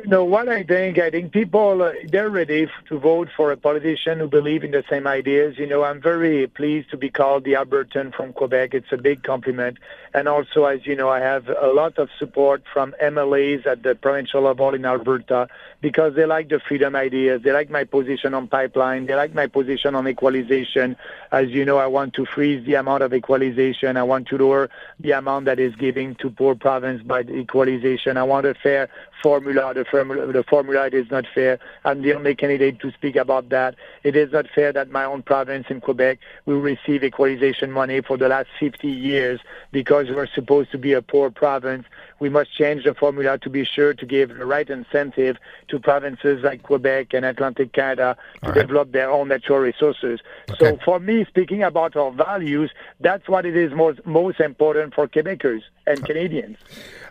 No, 0.05 0.23
what 0.25 0.49
I 0.49 0.63
think, 0.63 0.99
I 0.99 1.09
think 1.09 1.31
people 1.31 1.81
uh, 1.81 1.93
they're 2.05 2.29
ready 2.29 2.67
to 2.89 2.99
vote 2.99 3.29
for 3.35 3.51
a 3.51 3.57
politician 3.57 4.19
who 4.19 4.27
believe 4.27 4.63
in 4.63 4.71
the 4.71 4.83
same 4.89 5.07
ideas. 5.07 5.57
You 5.57 5.65
know, 5.65 5.83
I'm 5.83 6.01
very 6.01 6.45
pleased 6.47 6.91
to 6.91 6.97
be 6.97 7.09
called 7.09 7.45
the 7.45 7.53
Albertan 7.53 8.13
from 8.13 8.33
Quebec. 8.33 8.73
It's 8.73 8.91
a 8.91 8.97
big 8.97 9.23
compliment, 9.23 9.77
and 10.17 10.27
also, 10.27 10.65
as 10.65 10.83
you 10.87 10.95
know, 10.95 11.09
I 11.09 11.19
have 11.19 11.47
a 11.47 11.67
lot 11.67 11.99
of 11.99 12.09
support 12.17 12.63
from 12.73 12.95
MLAs 12.99 13.67
at 13.67 13.83
the 13.83 13.93
provincial 13.93 14.41
level 14.41 14.73
in 14.73 14.83
Alberta 14.83 15.47
because 15.79 16.15
they 16.15 16.25
like 16.25 16.49
the 16.49 16.59
freedom 16.59 16.95
ideas. 16.95 17.43
They 17.43 17.51
like 17.51 17.69
my 17.69 17.83
position 17.83 18.33
on 18.33 18.47
pipeline. 18.47 19.05
They 19.05 19.13
like 19.13 19.35
my 19.35 19.45
position 19.45 19.93
on 19.93 20.07
equalization. 20.07 20.95
As 21.31 21.49
you 21.49 21.65
know, 21.65 21.77
I 21.77 21.85
want 21.85 22.15
to 22.15 22.25
freeze 22.25 22.65
the 22.65 22.73
amount 22.73 23.03
of 23.03 23.13
equalization. 23.13 23.95
I 23.95 24.01
want 24.01 24.27
to 24.29 24.39
lower 24.39 24.71
the 24.99 25.11
amount 25.11 25.45
that 25.45 25.59
is 25.59 25.75
giving 25.75 26.15
to 26.15 26.31
poor 26.31 26.55
province 26.55 27.03
by 27.03 27.21
equalization. 27.21 28.17
I 28.17 28.23
want 28.23 28.47
a 28.47 28.55
fair 28.55 28.89
formula. 29.21 29.73
The 29.75 29.85
formula, 29.85 30.31
the 30.31 30.43
formula 30.43 30.87
is 30.87 31.11
not 31.11 31.25
fair. 31.33 31.59
I'm 31.85 32.01
the 32.01 32.15
only 32.15 32.33
candidate 32.33 32.79
to 32.79 32.91
speak 32.91 33.15
about 33.15 33.49
that. 33.49 33.75
It 34.03 34.15
is 34.15 34.31
not 34.31 34.47
fair 34.49 34.73
that 34.73 34.89
my 34.89 35.03
own 35.03 35.21
province 35.21 35.67
in 35.69 35.81
Quebec 35.81 36.19
will 36.45 36.59
receive 36.59 37.03
equalization 37.03 37.71
money 37.71 38.01
for 38.01 38.17
the 38.17 38.29
last 38.29 38.49
50 38.59 38.87
years 38.87 39.39
because 39.71 40.06
we're 40.09 40.27
supposed 40.27 40.71
to 40.71 40.77
be 40.77 40.93
a 40.93 41.01
poor 41.01 41.29
province. 41.29 41.85
We 42.19 42.29
must 42.29 42.53
change 42.53 42.83
the 42.83 42.93
formula 42.93 43.37
to 43.39 43.49
be 43.49 43.63
sure 43.63 43.93
to 43.93 44.05
give 44.05 44.29
the 44.29 44.45
right 44.45 44.69
incentive 44.69 45.37
to 45.67 45.79
provinces 45.79 46.43
like 46.43 46.63
Quebec 46.63 47.13
and 47.13 47.25
Atlantic 47.25 47.73
Canada 47.73 48.17
to 48.43 48.49
right. 48.49 48.61
develop 48.61 48.91
their 48.91 49.09
own 49.09 49.27
natural 49.27 49.59
resources. 49.59 50.19
Okay. 50.49 50.57
So 50.59 50.79
for 50.83 50.99
me, 50.99 51.25
speaking 51.25 51.63
about 51.63 51.95
our 51.95 52.11
values, 52.11 52.71
that's 52.99 53.27
what 53.27 53.45
it 53.45 53.55
is 53.55 53.71
most, 53.73 54.05
most 54.05 54.39
important 54.39 54.93
for 54.93 55.07
Quebecers 55.07 55.61
and 55.85 56.01
uh, 56.01 56.05
Canadians. 56.05 56.57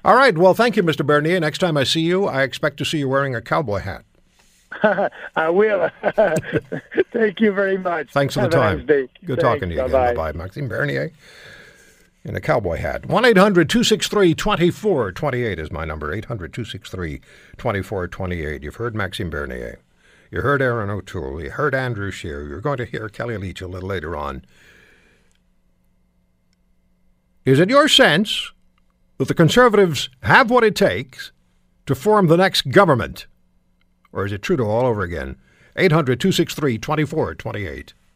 All 0.05 0.17
right. 0.17 0.37
Well, 0.37 0.55
thank 0.55 0.77
you, 0.77 0.83
Mr. 0.83 1.07
Bernier. 1.07 1.41
Next 1.41 1.59
time 1.59 1.77
I 1.77 1.85
see 1.85 2.01
you, 2.01 2.27
I 2.27 2.43
expect 2.43 2.77
to 2.79 2.85
see 2.85 2.99
you 2.99 3.09
wearing 3.09 3.35
a 3.35 3.41
cowboy 3.41 3.81
hat. 3.81 4.05
I 5.37 5.49
will. 5.49 5.91
Thank 7.13 7.41
you 7.41 7.53
very 7.53 7.79
much. 7.79 8.11
Thanks 8.13 8.35
for 8.35 8.41
Have 8.41 8.51
the 8.51 8.57
time. 8.57 8.79
Nice 8.79 8.87
Good 8.87 9.09
Thanks. 9.27 9.43
talking 9.43 9.69
to 9.71 9.75
you. 9.75 9.89
Bye 9.89 10.15
bye. 10.15 10.33
Maxime 10.33 10.69
Bernier 10.69 11.13
in 12.27 12.35
a 12.35 12.41
cowboy 12.41 12.77
hat. 12.77 13.07
1 13.07 13.25
800 13.25 13.71
263 13.71 14.35
2428 14.35 15.59
is 15.59 15.71
my 15.71 15.85
number. 15.85 16.13
800 16.13 16.53
263 16.53 17.21
2428. 17.57 18.63
You've 18.63 18.77
heard 18.77 18.95
Maxime 18.95 19.31
Bernier. 19.31 19.79
You 20.31 20.41
heard 20.41 20.61
Erin 20.61 20.91
O'Toole. 20.91 21.43
You 21.43 21.51
heard 21.51 21.75
Andrew 21.75 22.11
Scheer. 22.11 22.47
You're 22.47 22.61
going 22.61 22.79
to 22.79 22.85
hear 22.85 23.09
Kellie 23.09 23.39
Leitch 23.39 23.61
a 23.61 23.69
little 23.69 23.89
later 23.89 24.17
on. 24.17 24.45
Is 27.45 27.61
it 27.61 27.71
your 27.71 27.87
sense 27.87 28.51
that 29.19 29.29
the 29.29 29.35
Conservatives 29.35 30.11
have 30.23 30.51
what 30.51 30.65
it 30.65 30.75
takes 30.75 31.31
to 31.87 31.95
form 31.95 32.27
the 32.27 32.37
next 32.37 32.71
government? 32.71 33.29
Or 34.13 34.27
is 34.27 34.33
it 34.33 34.43
Trudeau 34.43 34.67
all 34.69 34.87
over 34.87 35.03
again? 35.03 35.37
800 35.77 36.19
263 36.19 36.79
2428. 36.79 37.95